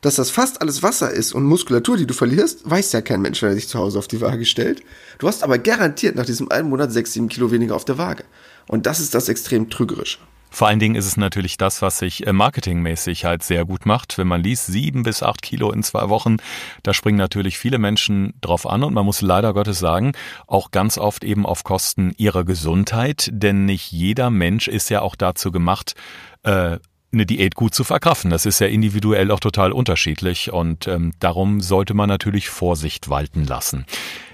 Dass 0.00 0.16
das 0.16 0.30
fast 0.30 0.60
alles 0.60 0.82
Wasser 0.82 1.10
ist 1.10 1.32
und 1.32 1.44
Muskulatur, 1.44 1.96
die 1.96 2.06
du 2.06 2.14
verlierst, 2.14 2.68
weiß 2.68 2.92
ja 2.92 3.00
kein 3.00 3.22
Mensch, 3.22 3.42
wenn 3.42 3.50
er 3.50 3.54
sich 3.54 3.68
zu 3.68 3.78
Hause 3.78 3.98
auf 3.98 4.08
die 4.08 4.20
Waage 4.20 4.44
stellt. 4.44 4.82
Du 5.18 5.28
hast 5.28 5.42
aber 5.42 5.58
garantiert 5.58 6.16
nach 6.16 6.26
diesem 6.26 6.50
einen 6.50 6.68
Monat 6.68 6.92
6, 6.92 7.12
7 7.12 7.28
Kilo 7.28 7.50
weniger 7.52 7.76
auf 7.76 7.84
der 7.84 7.96
Waage. 7.96 8.24
Und 8.66 8.86
das 8.86 8.98
ist 8.98 9.14
das 9.14 9.28
extrem 9.28 9.70
trügerische. 9.70 10.18
Vor 10.56 10.68
allen 10.68 10.78
Dingen 10.78 10.94
ist 10.94 11.04
es 11.04 11.18
natürlich 11.18 11.58
das, 11.58 11.82
was 11.82 11.98
sich 11.98 12.26
äh, 12.26 12.32
marketingmäßig 12.32 13.26
halt 13.26 13.42
sehr 13.42 13.66
gut 13.66 13.84
macht. 13.84 14.16
Wenn 14.16 14.26
man 14.26 14.42
liest, 14.42 14.64
sieben 14.64 15.02
bis 15.02 15.22
acht 15.22 15.42
Kilo 15.42 15.70
in 15.70 15.82
zwei 15.82 16.08
Wochen, 16.08 16.38
da 16.82 16.94
springen 16.94 17.18
natürlich 17.18 17.58
viele 17.58 17.76
Menschen 17.76 18.32
drauf 18.40 18.66
an 18.66 18.82
und 18.82 18.94
man 18.94 19.04
muss 19.04 19.20
leider 19.20 19.52
Gottes 19.52 19.78
sagen, 19.78 20.12
auch 20.46 20.70
ganz 20.70 20.96
oft 20.96 21.24
eben 21.24 21.44
auf 21.44 21.62
Kosten 21.62 22.14
ihrer 22.16 22.44
Gesundheit, 22.44 23.28
denn 23.34 23.66
nicht 23.66 23.92
jeder 23.92 24.30
Mensch 24.30 24.66
ist 24.66 24.88
ja 24.88 25.02
auch 25.02 25.14
dazu 25.14 25.52
gemacht, 25.52 25.94
äh, 26.42 26.78
eine 27.12 27.26
Diät 27.26 27.54
gut 27.54 27.74
zu 27.74 27.84
verkraften. 27.84 28.30
Das 28.30 28.46
ist 28.46 28.58
ja 28.58 28.66
individuell 28.66 29.32
auch 29.32 29.40
total 29.40 29.72
unterschiedlich 29.72 30.54
und 30.54 30.88
ähm, 30.88 31.12
darum 31.18 31.60
sollte 31.60 31.92
man 31.92 32.08
natürlich 32.08 32.48
Vorsicht 32.48 33.10
walten 33.10 33.44
lassen. 33.44 33.84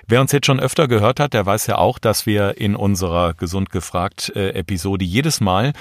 Wer 0.07 0.21
uns 0.21 0.31
jetzt 0.31 0.47
schon 0.47 0.61
öfter 0.61 0.89
gehört 0.89 1.21
hat, 1.21 1.33
der 1.33 1.47
weiß 1.47 1.67
ja 1.67 1.79
auch, 1.79 1.99
dass 1.99 2.27
wir 2.27 2.59
in 2.59 2.77
unserer 2.77 3.35
Gesund 3.35 3.71
gefragt 3.71 4.33
äh, 4.37 4.51
Episode 4.51 5.05
jedes 5.05 5.41
Mal 5.41 5.73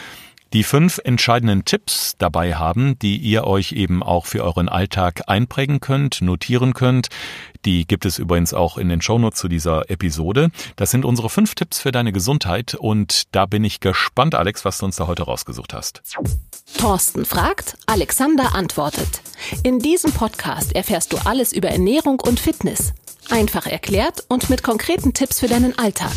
die 0.53 0.63
fünf 0.63 0.99
entscheidenden 1.03 1.63
Tipps 1.63 2.15
dabei 2.17 2.55
haben, 2.55 2.99
die 2.99 3.17
ihr 3.17 3.45
euch 3.45 3.71
eben 3.71 4.03
auch 4.03 4.25
für 4.25 4.43
euren 4.43 4.67
Alltag 4.67 5.21
einprägen 5.27 5.79
könnt, 5.79 6.21
notieren 6.21 6.73
könnt. 6.73 7.07
Die 7.63 7.87
gibt 7.87 8.05
es 8.05 8.19
übrigens 8.19 8.53
auch 8.53 8.77
in 8.77 8.89
den 8.89 9.01
Shownotes 9.01 9.39
zu 9.39 9.47
dieser 9.47 9.89
Episode. 9.89 10.49
Das 10.75 10.91
sind 10.91 11.05
unsere 11.05 11.29
fünf 11.29 11.55
Tipps 11.55 11.79
für 11.79 11.91
deine 11.91 12.11
Gesundheit 12.11 12.75
und 12.75 13.33
da 13.33 13.45
bin 13.45 13.63
ich 13.63 13.79
gespannt, 13.79 14.35
Alex, 14.35 14.65
was 14.65 14.79
du 14.79 14.85
uns 14.85 14.97
da 14.97 15.07
heute 15.07 15.23
rausgesucht 15.23 15.73
hast. 15.73 16.01
Thorsten 16.77 17.25
fragt, 17.25 17.77
Alexander 17.85 18.55
antwortet. 18.55 19.21
In 19.63 19.79
diesem 19.79 20.11
Podcast 20.11 20.75
erfährst 20.75 21.13
du 21.13 21.17
alles 21.25 21.53
über 21.53 21.69
Ernährung 21.69 22.19
und 22.19 22.39
Fitness. 22.39 22.93
Einfach 23.29 23.67
erklärt 23.67 24.25
und 24.27 24.49
mit 24.49 24.63
konkreten 24.63 25.13
Tipps 25.13 25.39
für 25.39 25.47
deinen 25.47 25.77
Alltag. 25.77 26.11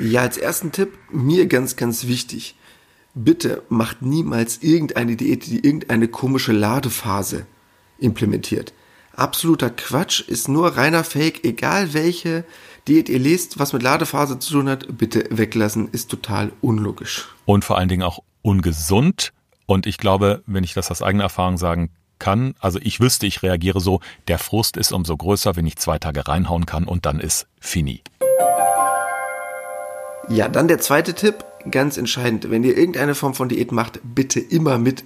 Ja, 0.00 0.22
als 0.22 0.38
ersten 0.38 0.72
Tipp, 0.72 0.96
mir 1.10 1.46
ganz, 1.46 1.76
ganz 1.76 2.06
wichtig 2.06 2.54
bitte 3.14 3.62
macht 3.68 4.02
niemals 4.02 4.62
irgendeine 4.62 5.16
Diät, 5.16 5.46
die 5.46 5.64
irgendeine 5.64 6.08
komische 6.08 6.52
Ladephase 6.52 7.46
implementiert. 7.98 8.72
Absoluter 9.14 9.70
Quatsch, 9.70 10.20
ist 10.20 10.48
nur 10.48 10.76
reiner 10.76 11.04
Fake, 11.04 11.44
egal 11.44 11.92
welche 11.92 12.44
Diät 12.88 13.08
ihr 13.08 13.18
lest, 13.18 13.58
was 13.58 13.72
mit 13.72 13.82
Ladephase 13.82 14.38
zu 14.38 14.54
tun 14.54 14.68
hat, 14.68 14.86
bitte 14.96 15.26
weglassen, 15.30 15.88
ist 15.92 16.10
total 16.10 16.52
unlogisch. 16.60 17.28
Und 17.44 17.64
vor 17.64 17.78
allen 17.78 17.88
Dingen 17.88 18.02
auch 18.02 18.20
ungesund. 18.40 19.32
Und 19.66 19.86
ich 19.86 19.98
glaube, 19.98 20.42
wenn 20.46 20.64
ich 20.64 20.74
das 20.74 20.90
aus 20.90 21.02
eigener 21.02 21.24
Erfahrung 21.24 21.58
sagen 21.58 21.90
kann, 22.18 22.54
also 22.60 22.78
ich 22.82 23.00
wüsste, 23.00 23.26
ich 23.26 23.42
reagiere 23.42 23.80
so, 23.80 24.00
der 24.28 24.38
Frust 24.38 24.76
ist 24.76 24.92
umso 24.92 25.16
größer, 25.16 25.56
wenn 25.56 25.66
ich 25.66 25.76
zwei 25.76 25.98
Tage 25.98 26.26
reinhauen 26.26 26.66
kann 26.66 26.84
und 26.84 27.04
dann 27.06 27.20
ist 27.20 27.46
fini. 27.60 28.02
Ja, 30.28 30.48
dann 30.48 30.68
der 30.68 30.78
zweite 30.78 31.14
Tipp, 31.14 31.44
ganz 31.70 31.96
entscheidend. 31.96 32.50
Wenn 32.50 32.64
ihr 32.64 32.76
irgendeine 32.76 33.14
Form 33.14 33.34
von 33.34 33.48
Diät 33.48 33.72
macht, 33.72 34.00
bitte 34.02 34.40
immer 34.40 34.78
mit 34.78 35.04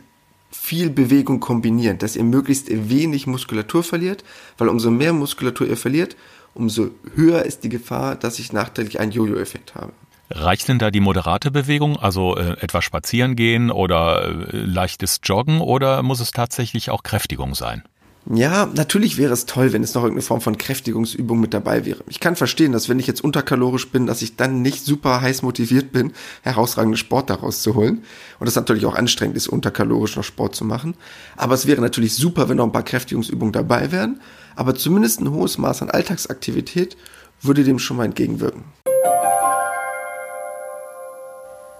viel 0.51 0.91
Bewegung 0.91 1.41
kombinieren, 1.41 1.99
dass 1.99 2.17
ihr 2.17 2.25
möglichst 2.25 2.69
wenig 2.71 3.27
Muskulatur 3.27 3.83
verliert, 3.83 4.25
weil 4.59 4.69
umso 4.69 4.91
mehr 4.91 5.13
Muskulatur 5.13 5.67
ihr 5.67 5.77
verliert, 5.77 6.17
umso 6.55 6.91
höher 7.15 7.45
ist 7.45 7.65
die 7.65 7.69
Gefahr, 7.69 8.17
dass 8.17 8.39
ich 8.39 8.53
nachträglich 8.53 9.01
einen 9.01 9.13
Jojo-Effekt 9.13 9.75
habe. 9.75 9.93
Reicht 10.31 10.69
denn 10.69 10.79
da 10.79 10.91
die 10.91 11.01
moderate 11.01 11.51
Bewegung, 11.51 11.97
also 11.97 12.37
äh, 12.37 12.57
etwa 12.61 12.83
spazieren 12.83 13.37
gehen 13.37 13.71
oder 13.71 14.25
äh, 14.25 14.57
leichtes 14.57 15.21
Joggen 15.23 15.61
oder 15.61 16.03
muss 16.03 16.21
es 16.21 16.33
tatsächlich 16.33 16.91
auch 16.91 17.05
Kräftigung 17.05 17.55
sein? 17.55 17.85
Ja, 18.29 18.67
natürlich 18.75 19.19
wäre 19.19 19.33
es 19.33 19.47
toll, 19.47 19.73
wenn 19.73 19.85
es 19.85 19.95
noch 19.95 20.03
irgendeine 20.03 20.27
Form 20.27 20.41
von 20.41 20.59
Kräftigungsübung 20.59 21.39
mit 21.39 21.55
dabei 21.55 21.85
wäre. 21.87 22.03
Ich 22.09 22.19
kann 22.19 22.35
verstehen, 22.35 22.73
dass 22.73 22.89
wenn 22.89 22.99
ich 22.99 23.07
jetzt 23.07 23.23
unterkalorisch 23.23 23.89
bin, 23.91 24.07
dass 24.07 24.21
ich 24.21 24.35
dann 24.35 24.63
nicht 24.63 24.85
super 24.85 25.21
heiß 25.21 25.43
motiviert 25.43 25.93
bin, 25.93 26.13
herausragende 26.43 26.99
Sport 26.99 27.31
daraus 27.31 27.63
zu 27.63 27.77
holen. 27.77 28.03
Und 28.41 28.49
es 28.49 28.57
natürlich 28.57 28.85
auch 28.85 28.97
anstrengend 28.97 29.37
ist, 29.37 29.47
unterkalorisch 29.47 30.17
noch 30.17 30.25
Sport 30.25 30.57
zu 30.57 30.65
machen. 30.65 30.95
Aber 31.37 31.55
es 31.55 31.67
wäre 31.67 31.81
natürlich 31.81 32.15
super, 32.15 32.49
wenn 32.49 32.57
noch 32.57 32.65
ein 32.65 32.73
paar 32.73 32.83
Kräftigungsübungen 32.83 33.53
dabei 33.53 33.93
wären. 33.93 34.21
Aber 34.57 34.75
zumindest 34.75 35.21
ein 35.21 35.31
hohes 35.31 35.57
Maß 35.57 35.83
an 35.83 35.91
Alltagsaktivität 35.91 36.97
würde 37.43 37.63
dem 37.63 37.79
schon 37.79 37.99
mal 37.99 38.07
entgegenwirken. 38.07 38.65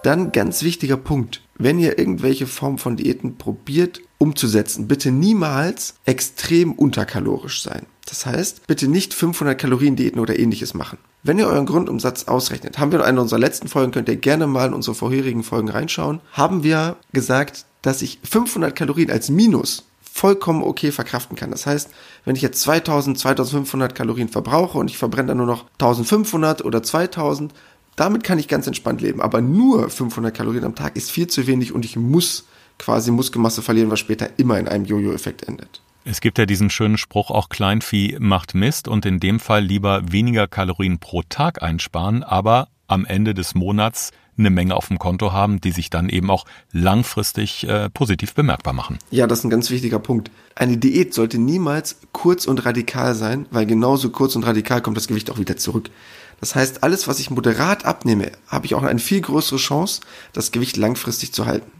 Dann 0.03 0.31
ganz 0.31 0.63
wichtiger 0.63 0.97
Punkt. 0.97 1.41
Wenn 1.57 1.79
ihr 1.79 1.97
irgendwelche 1.97 2.47
Form 2.47 2.77
von 2.77 2.97
Diäten 2.97 3.37
probiert 3.37 3.99
umzusetzen, 4.19 4.87
bitte 4.87 5.11
niemals 5.11 5.95
extrem 6.05 6.73
unterkalorisch 6.73 7.61
sein. 7.61 7.85
Das 8.05 8.25
heißt, 8.25 8.67
bitte 8.67 8.87
nicht 8.87 9.13
500 9.13 9.59
Kalorien 9.59 9.95
Diäten 9.95 10.19
oder 10.19 10.39
ähnliches 10.39 10.73
machen. 10.73 10.97
Wenn 11.23 11.39
ihr 11.39 11.47
euren 11.47 11.65
Grundumsatz 11.65 12.25
ausrechnet, 12.25 12.77
haben 12.79 12.91
wir 12.91 12.99
in 12.99 13.05
einer 13.05 13.21
unserer 13.21 13.39
letzten 13.39 13.67
Folgen, 13.67 13.91
könnt 13.91 14.07
ihr 14.07 14.15
gerne 14.15 14.47
mal 14.47 14.67
in 14.67 14.73
unsere 14.73 14.95
vorherigen 14.95 15.43
Folgen 15.43 15.69
reinschauen, 15.69 16.21
haben 16.31 16.63
wir 16.63 16.95
gesagt, 17.11 17.65
dass 17.81 18.01
ich 18.01 18.19
500 18.23 18.75
Kalorien 18.75 19.11
als 19.11 19.29
Minus 19.29 19.87
vollkommen 20.17 20.63
okay 20.63 20.91
verkraften 20.91 21.35
kann. 21.35 21.51
Das 21.51 21.65
heißt, 21.65 21.89
wenn 22.25 22.35
ich 22.35 22.41
jetzt 22.41 22.61
2000, 22.61 23.19
2500 23.19 23.93
Kalorien 23.93 24.29
verbrauche 24.29 24.77
und 24.77 24.89
ich 24.89 24.97
verbrenne 24.97 25.29
dann 25.29 25.37
nur 25.37 25.45
noch 25.45 25.65
1500 25.73 26.65
oder 26.65 26.81
2000, 26.81 27.53
damit 27.97 28.23
kann 28.23 28.39
ich 28.39 28.47
ganz 28.47 28.65
entspannt 28.67 29.01
leben. 29.01 29.21
Aber 29.21 29.41
nur 29.41 29.89
500 29.89 30.33
Kalorien 30.33 30.63
am 30.63 30.75
Tag 30.75 30.95
ist 30.95 31.11
viel 31.11 31.27
zu 31.27 31.45
wenig 31.47 31.73
und 31.73 31.83
ich 31.83 31.97
muss 31.97 32.45
quasi 32.79 33.11
Muskelmasse 33.11 33.61
verlieren, 33.61 33.91
was 33.91 33.99
später 33.99 34.29
immer 34.37 34.57
in 34.57 34.69
einem 34.69 34.85
Jojo-Effekt 34.85 35.43
endet. 35.43 35.81
Es 36.05 36.21
gibt 36.21 36.37
ja 36.37 36.45
diesen 36.45 36.69
schönen 36.69 36.97
Spruch, 36.97 37.31
auch 37.31 37.49
Kleinvieh 37.49 38.15
macht 38.19 38.55
Mist 38.55 38.87
und 38.87 39.05
in 39.05 39.19
dem 39.19 39.41
Fall 39.41 39.63
lieber 39.63 40.09
weniger 40.09 40.47
Kalorien 40.47 40.99
pro 40.99 41.21
Tag 41.23 41.61
einsparen, 41.61 42.23
aber 42.23 42.69
am 42.87 43.05
Ende 43.05 43.33
des 43.33 43.55
Monats 43.55 44.11
eine 44.37 44.49
Menge 44.51 44.75
auf 44.75 44.87
dem 44.87 44.99
Konto 44.99 45.33
haben, 45.33 45.59
die 45.59 45.71
sich 45.71 45.89
dann 45.89 46.09
eben 46.09 46.29
auch 46.29 46.45
langfristig 46.71 47.67
äh, 47.67 47.89
positiv 47.89 48.35
bemerkbar 48.35 48.73
machen. 48.73 48.99
Ja, 49.09 49.27
das 49.27 49.39
ist 49.39 49.45
ein 49.45 49.49
ganz 49.49 49.69
wichtiger 49.71 49.99
Punkt. 49.99 50.31
Eine 50.55 50.77
Diät 50.77 51.13
sollte 51.13 51.39
niemals 51.39 51.97
kurz 52.11 52.45
und 52.45 52.63
radikal 52.63 53.15
sein, 53.15 53.47
weil 53.51 53.65
genauso 53.65 54.09
kurz 54.11 54.35
und 54.35 54.45
radikal 54.45 54.81
kommt 54.81 54.95
das 54.95 55.07
Gewicht 55.07 55.31
auch 55.31 55.39
wieder 55.39 55.57
zurück. 55.57 55.89
Das 56.39 56.55
heißt, 56.55 56.83
alles, 56.83 57.07
was 57.07 57.19
ich 57.19 57.31
moderat 57.31 57.85
abnehme, 57.85 58.31
habe 58.47 58.65
ich 58.65 58.75
auch 58.75 58.83
eine 58.83 58.99
viel 58.99 59.21
größere 59.21 59.57
Chance, 59.57 60.01
das 60.33 60.51
Gewicht 60.51 60.77
langfristig 60.77 61.33
zu 61.33 61.45
halten. 61.45 61.71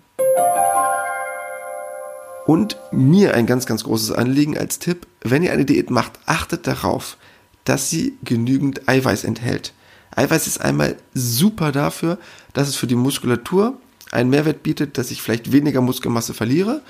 Und 2.48 2.78
mir 2.92 3.34
ein 3.34 3.46
ganz, 3.46 3.66
ganz 3.66 3.84
großes 3.84 4.14
Anliegen 4.14 4.58
als 4.58 4.80
Tipp, 4.80 5.06
wenn 5.22 5.44
ihr 5.44 5.52
eine 5.52 5.66
Diät 5.66 5.92
macht, 5.92 6.14
achtet 6.26 6.66
darauf, 6.66 7.18
dass 7.66 7.90
sie 7.90 8.18
genügend 8.24 8.88
Eiweiß 8.88 9.26
enthält. 9.26 9.74
Eiweiß 10.16 10.48
ist 10.48 10.62
einmal 10.62 10.96
super 11.14 11.72
dafür, 11.72 12.18
dass 12.54 12.70
es 12.70 12.76
für 12.76 12.88
die 12.88 12.96
Muskulatur 12.96 13.78
einen 14.12 14.30
Mehrwert 14.30 14.64
bietet, 14.64 14.98
dass 14.98 15.12
ich 15.12 15.22
vielleicht 15.22 15.52
weniger 15.52 15.82
Muskelmasse 15.82 16.34
verliere 16.34 16.82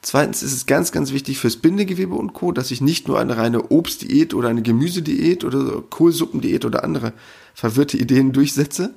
Zweitens 0.00 0.42
ist 0.42 0.52
es 0.52 0.66
ganz, 0.66 0.92
ganz 0.92 1.12
wichtig 1.12 1.38
fürs 1.38 1.56
Bindegewebe 1.56 2.14
und 2.14 2.32
Co., 2.32 2.52
dass 2.52 2.70
ich 2.70 2.80
nicht 2.80 3.08
nur 3.08 3.18
eine 3.18 3.36
reine 3.36 3.70
Obstdiät 3.70 4.32
oder 4.32 4.48
eine 4.48 4.62
Gemüsediät 4.62 5.44
oder 5.44 5.82
Kohlsuppendiät 5.82 6.64
oder 6.64 6.84
andere 6.84 7.12
verwirrte 7.54 7.96
Ideen 7.96 8.32
durchsetze. 8.32 8.94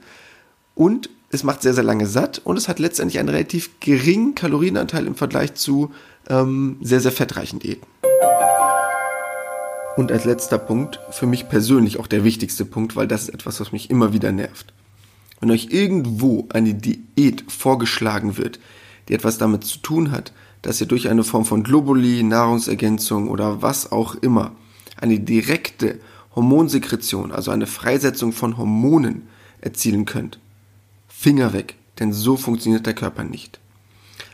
Und 0.75 1.09
es 1.31 1.43
macht 1.43 1.61
sehr, 1.61 1.73
sehr 1.73 1.83
lange 1.83 2.05
satt 2.05 2.39
und 2.43 2.57
es 2.57 2.67
hat 2.67 2.79
letztendlich 2.79 3.19
einen 3.19 3.29
relativ 3.29 3.79
geringen 3.79 4.35
Kalorienanteil 4.35 5.07
im 5.07 5.15
Vergleich 5.15 5.55
zu 5.55 5.91
ähm, 6.29 6.77
sehr, 6.81 6.99
sehr 6.99 7.11
fettreichen 7.11 7.59
Diäten. 7.59 7.87
Und 9.97 10.11
als 10.11 10.25
letzter 10.25 10.57
Punkt, 10.57 10.99
für 11.11 11.25
mich 11.25 11.49
persönlich 11.49 11.99
auch 11.99 12.07
der 12.07 12.23
wichtigste 12.23 12.63
Punkt, 12.63 12.95
weil 12.95 13.07
das 13.07 13.23
ist 13.23 13.33
etwas, 13.33 13.59
was 13.59 13.71
mich 13.71 13.89
immer 13.89 14.13
wieder 14.13 14.31
nervt. 14.31 14.73
Wenn 15.39 15.51
euch 15.51 15.67
irgendwo 15.71 16.47
eine 16.53 16.75
Diät 16.75 17.43
vorgeschlagen 17.49 18.37
wird, 18.37 18.59
die 19.09 19.13
etwas 19.13 19.37
damit 19.37 19.63
zu 19.63 19.79
tun 19.79 20.11
hat, 20.11 20.31
dass 20.61 20.79
ihr 20.79 20.87
durch 20.87 21.09
eine 21.09 21.23
Form 21.23 21.45
von 21.45 21.63
Globuli, 21.63 22.23
Nahrungsergänzung 22.23 23.29
oder 23.29 23.61
was 23.61 23.91
auch 23.91 24.15
immer 24.15 24.51
eine 24.97 25.19
direkte 25.19 25.99
Hormonsekretion, 26.35 27.31
also 27.31 27.51
eine 27.51 27.67
Freisetzung 27.67 28.31
von 28.31 28.57
Hormonen 28.57 29.27
erzielen 29.59 30.05
könnt. 30.05 30.39
Finger 31.07 31.53
weg, 31.53 31.75
denn 31.99 32.13
so 32.13 32.37
funktioniert 32.37 32.85
der 32.85 32.93
Körper 32.93 33.23
nicht. 33.23 33.59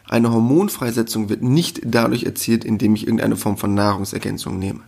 Eine 0.06 0.32
Hormonfreisetzung 0.32 1.30
wird 1.30 1.42
nicht 1.42 1.82
dadurch 1.84 2.24
erzielt, 2.24 2.64
indem 2.64 2.96
ich 2.96 3.04
irgendeine 3.04 3.36
Form 3.36 3.58
von 3.58 3.74
Nahrungsergänzung 3.74 4.58
nehme. 4.58 4.82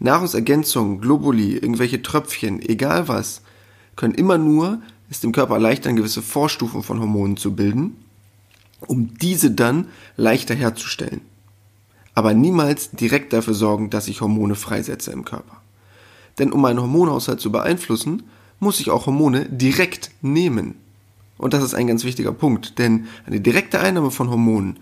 Nahrungsergänzung, 0.00 1.00
Globuli, 1.00 1.54
irgendwelche 1.54 2.02
Tröpfchen, 2.02 2.60
egal 2.60 3.08
was, 3.08 3.42
können 3.96 4.14
immer 4.14 4.38
nur 4.38 4.80
es 5.10 5.20
dem 5.20 5.32
Körper 5.32 5.54
erleichtern, 5.54 5.96
gewisse 5.96 6.22
Vorstufen 6.22 6.82
von 6.82 7.00
Hormonen 7.00 7.36
zu 7.36 7.54
bilden, 7.54 7.96
um 8.86 9.14
diese 9.18 9.50
dann 9.50 9.88
leichter 10.16 10.54
herzustellen. 10.54 11.20
Aber 12.14 12.34
niemals 12.34 12.90
direkt 12.90 13.32
dafür 13.32 13.54
sorgen, 13.54 13.90
dass 13.90 14.08
ich 14.08 14.20
Hormone 14.20 14.54
freisetze 14.54 15.12
im 15.12 15.24
Körper. 15.24 15.60
Denn 16.38 16.52
um 16.52 16.60
meinen 16.60 16.80
Hormonhaushalt 16.80 17.40
zu 17.40 17.52
beeinflussen, 17.52 18.24
muss 18.60 18.80
ich 18.80 18.90
auch 18.90 19.06
Hormone 19.06 19.46
direkt 19.46 20.10
nehmen. 20.20 20.74
Und 21.36 21.54
das 21.54 21.62
ist 21.62 21.74
ein 21.74 21.86
ganz 21.86 22.04
wichtiger 22.04 22.32
Punkt, 22.32 22.78
denn 22.78 23.06
eine 23.26 23.40
direkte 23.40 23.80
Einnahme 23.80 24.10
von 24.10 24.30
Hormonen 24.30 24.78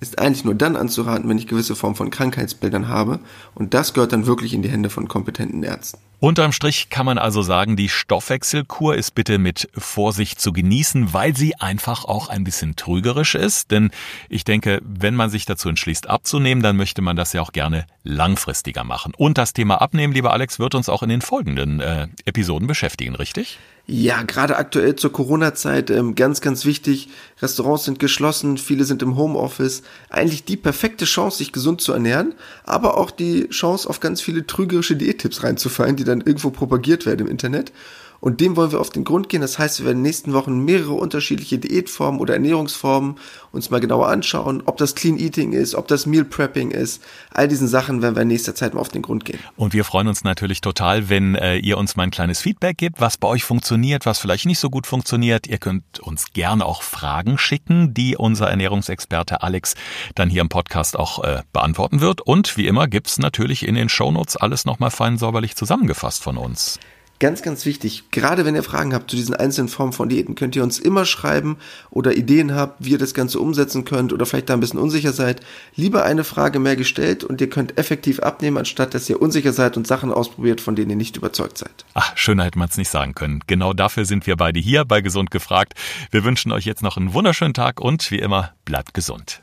ist 0.00 0.18
eigentlich 0.18 0.44
nur 0.44 0.54
dann 0.54 0.76
anzuraten, 0.76 1.28
wenn 1.28 1.38
ich 1.38 1.46
gewisse 1.46 1.76
Form 1.76 1.94
von 1.94 2.10
Krankheitsbildern 2.10 2.88
habe. 2.88 3.20
Und 3.54 3.74
das 3.74 3.92
gehört 3.92 4.12
dann 4.12 4.26
wirklich 4.26 4.54
in 4.54 4.62
die 4.62 4.70
Hände 4.70 4.90
von 4.90 5.08
kompetenten 5.08 5.62
Ärzten. 5.62 5.98
Unterm 6.20 6.52
Strich 6.52 6.90
kann 6.90 7.06
man 7.06 7.16
also 7.16 7.40
sagen, 7.40 7.76
die 7.76 7.88
Stoffwechselkur 7.88 8.94
ist 8.94 9.14
bitte 9.14 9.38
mit 9.38 9.70
Vorsicht 9.74 10.38
zu 10.38 10.52
genießen, 10.52 11.14
weil 11.14 11.34
sie 11.34 11.54
einfach 11.54 12.04
auch 12.04 12.28
ein 12.28 12.44
bisschen 12.44 12.76
trügerisch 12.76 13.34
ist. 13.34 13.70
Denn 13.70 13.90
ich 14.28 14.44
denke, 14.44 14.82
wenn 14.84 15.14
man 15.14 15.30
sich 15.30 15.46
dazu 15.46 15.70
entschließt 15.70 16.10
abzunehmen, 16.10 16.62
dann 16.62 16.76
möchte 16.76 17.00
man 17.00 17.16
das 17.16 17.32
ja 17.32 17.40
auch 17.40 17.52
gerne 17.52 17.86
langfristiger 18.04 18.84
machen. 18.84 19.14
Und 19.16 19.38
das 19.38 19.54
Thema 19.54 19.80
Abnehmen, 19.80 20.12
lieber 20.12 20.32
Alex, 20.34 20.58
wird 20.58 20.74
uns 20.74 20.90
auch 20.90 21.02
in 21.02 21.08
den 21.08 21.22
folgenden 21.22 21.80
äh, 21.80 22.08
Episoden 22.26 22.66
beschäftigen, 22.66 23.14
richtig? 23.14 23.58
Ja, 23.92 24.22
gerade 24.22 24.56
aktuell 24.56 24.94
zur 24.94 25.10
Corona-Zeit 25.10 25.90
ähm, 25.90 26.14
ganz, 26.14 26.40
ganz 26.40 26.64
wichtig. 26.64 27.08
Restaurants 27.42 27.86
sind 27.86 27.98
geschlossen, 27.98 28.56
viele 28.56 28.84
sind 28.84 29.02
im 29.02 29.16
Homeoffice. 29.16 29.82
Eigentlich 30.10 30.44
die 30.44 30.56
perfekte 30.56 31.06
Chance, 31.06 31.38
sich 31.38 31.50
gesund 31.50 31.80
zu 31.80 31.92
ernähren, 31.92 32.34
aber 32.62 32.96
auch 32.96 33.10
die 33.10 33.48
Chance, 33.48 33.90
auf 33.90 33.98
ganz 33.98 34.20
viele 34.20 34.46
trügerische 34.46 34.94
Diättipps 34.94 35.42
reinzufallen, 35.42 35.96
die 35.96 36.04
dann 36.04 36.20
irgendwo 36.20 36.50
propagiert 36.50 37.04
werden 37.04 37.26
im 37.26 37.32
Internet. 37.32 37.72
Und 38.20 38.40
dem 38.40 38.56
wollen 38.56 38.72
wir 38.72 38.80
auf 38.80 38.90
den 38.90 39.04
Grund 39.04 39.28
gehen. 39.28 39.40
Das 39.40 39.58
heißt, 39.58 39.80
wir 39.80 39.86
werden 39.86 39.98
in 39.98 40.04
den 40.04 40.08
nächsten 40.08 40.32
Wochen 40.34 40.64
mehrere 40.64 40.92
unterschiedliche 40.92 41.58
Diätformen 41.58 42.20
oder 42.20 42.34
Ernährungsformen 42.34 43.16
uns 43.52 43.70
mal 43.70 43.80
genauer 43.80 44.08
anschauen, 44.08 44.62
ob 44.66 44.76
das 44.76 44.94
Clean 44.94 45.18
Eating 45.18 45.52
ist, 45.52 45.74
ob 45.74 45.88
das 45.88 46.06
Meal 46.06 46.24
Prepping 46.24 46.70
ist. 46.70 47.02
All 47.32 47.48
diesen 47.48 47.66
Sachen 47.66 48.02
werden 48.02 48.14
wir 48.14 48.22
in 48.22 48.28
nächster 48.28 48.54
Zeit 48.54 48.74
mal 48.74 48.80
auf 48.80 48.90
den 48.90 49.02
Grund 49.02 49.24
gehen. 49.24 49.38
Und 49.56 49.72
wir 49.72 49.84
freuen 49.84 50.06
uns 50.06 50.22
natürlich 50.22 50.60
total, 50.60 51.08
wenn 51.08 51.34
äh, 51.34 51.56
ihr 51.56 51.78
uns 51.78 51.96
mal 51.96 52.04
ein 52.04 52.10
kleines 52.10 52.40
Feedback 52.40 52.76
gebt, 52.76 53.00
was 53.00 53.16
bei 53.16 53.26
euch 53.26 53.44
funktioniert, 53.44 54.06
was 54.06 54.18
vielleicht 54.18 54.46
nicht 54.46 54.58
so 54.58 54.68
gut 54.68 54.86
funktioniert. 54.86 55.46
Ihr 55.46 55.58
könnt 55.58 56.00
uns 56.00 56.32
gerne 56.32 56.66
auch 56.66 56.82
Fragen 56.82 57.38
schicken, 57.38 57.94
die 57.94 58.16
unser 58.16 58.48
Ernährungsexperte 58.48 59.42
Alex 59.42 59.74
dann 60.14 60.28
hier 60.28 60.42
im 60.42 60.48
Podcast 60.48 60.98
auch 60.98 61.24
äh, 61.24 61.42
beantworten 61.52 62.00
wird. 62.00 62.20
Und 62.20 62.56
wie 62.56 62.66
immer 62.66 62.86
gibt's 62.86 63.18
natürlich 63.18 63.66
in 63.66 63.74
den 63.74 63.88
Shownotes 63.88 64.36
alles 64.36 64.64
nochmal 64.66 64.90
fein 64.90 65.16
säuberlich 65.16 65.56
zusammengefasst 65.56 66.22
von 66.22 66.36
uns. 66.36 66.78
Ganz, 67.20 67.42
ganz 67.42 67.66
wichtig, 67.66 68.04
gerade 68.12 68.46
wenn 68.46 68.54
ihr 68.54 68.62
Fragen 68.62 68.94
habt 68.94 69.10
zu 69.10 69.16
diesen 69.16 69.34
einzelnen 69.34 69.68
Formen 69.68 69.92
von 69.92 70.08
Diäten, 70.08 70.36
könnt 70.36 70.56
ihr 70.56 70.62
uns 70.62 70.78
immer 70.78 71.04
schreiben 71.04 71.58
oder 71.90 72.16
Ideen 72.16 72.54
habt, 72.54 72.82
wie 72.82 72.92
ihr 72.92 72.98
das 72.98 73.12
Ganze 73.12 73.40
umsetzen 73.40 73.84
könnt 73.84 74.14
oder 74.14 74.24
vielleicht 74.24 74.48
da 74.48 74.54
ein 74.54 74.60
bisschen 74.60 74.80
unsicher 74.80 75.12
seid. 75.12 75.42
Lieber 75.76 76.02
eine 76.04 76.24
Frage 76.24 76.58
mehr 76.58 76.76
gestellt 76.76 77.22
und 77.22 77.42
ihr 77.42 77.50
könnt 77.50 77.76
effektiv 77.76 78.20
abnehmen, 78.20 78.56
anstatt 78.56 78.94
dass 78.94 79.10
ihr 79.10 79.20
unsicher 79.20 79.52
seid 79.52 79.76
und 79.76 79.86
Sachen 79.86 80.10
ausprobiert, 80.10 80.62
von 80.62 80.76
denen 80.76 80.88
ihr 80.88 80.96
nicht 80.96 81.18
überzeugt 81.18 81.58
seid. 81.58 81.84
Ach, 81.92 82.16
schöner 82.16 82.44
hätte 82.44 82.58
man 82.58 82.70
es 82.70 82.78
nicht 82.78 82.90
sagen 82.90 83.14
können. 83.14 83.40
Genau 83.46 83.74
dafür 83.74 84.06
sind 84.06 84.26
wir 84.26 84.36
beide 84.36 84.58
hier 84.58 84.86
bei 84.86 85.02
Gesund 85.02 85.30
gefragt. 85.30 85.74
Wir 86.10 86.24
wünschen 86.24 86.52
euch 86.52 86.64
jetzt 86.64 86.82
noch 86.82 86.96
einen 86.96 87.12
wunderschönen 87.12 87.52
Tag 87.52 87.82
und 87.82 88.10
wie 88.10 88.18
immer, 88.18 88.54
bleibt 88.64 88.94
gesund. 88.94 89.42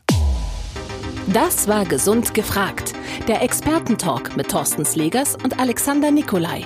Das 1.27 1.67
war 1.67 1.85
Gesund 1.85 2.33
gefragt. 2.33 2.93
Der 3.27 3.43
Expertentalk 3.43 4.35
mit 4.35 4.49
Thorsten 4.49 4.83
Slegers 4.83 5.35
und 5.35 5.59
Alexander 5.59 6.09
Nikolai. 6.09 6.65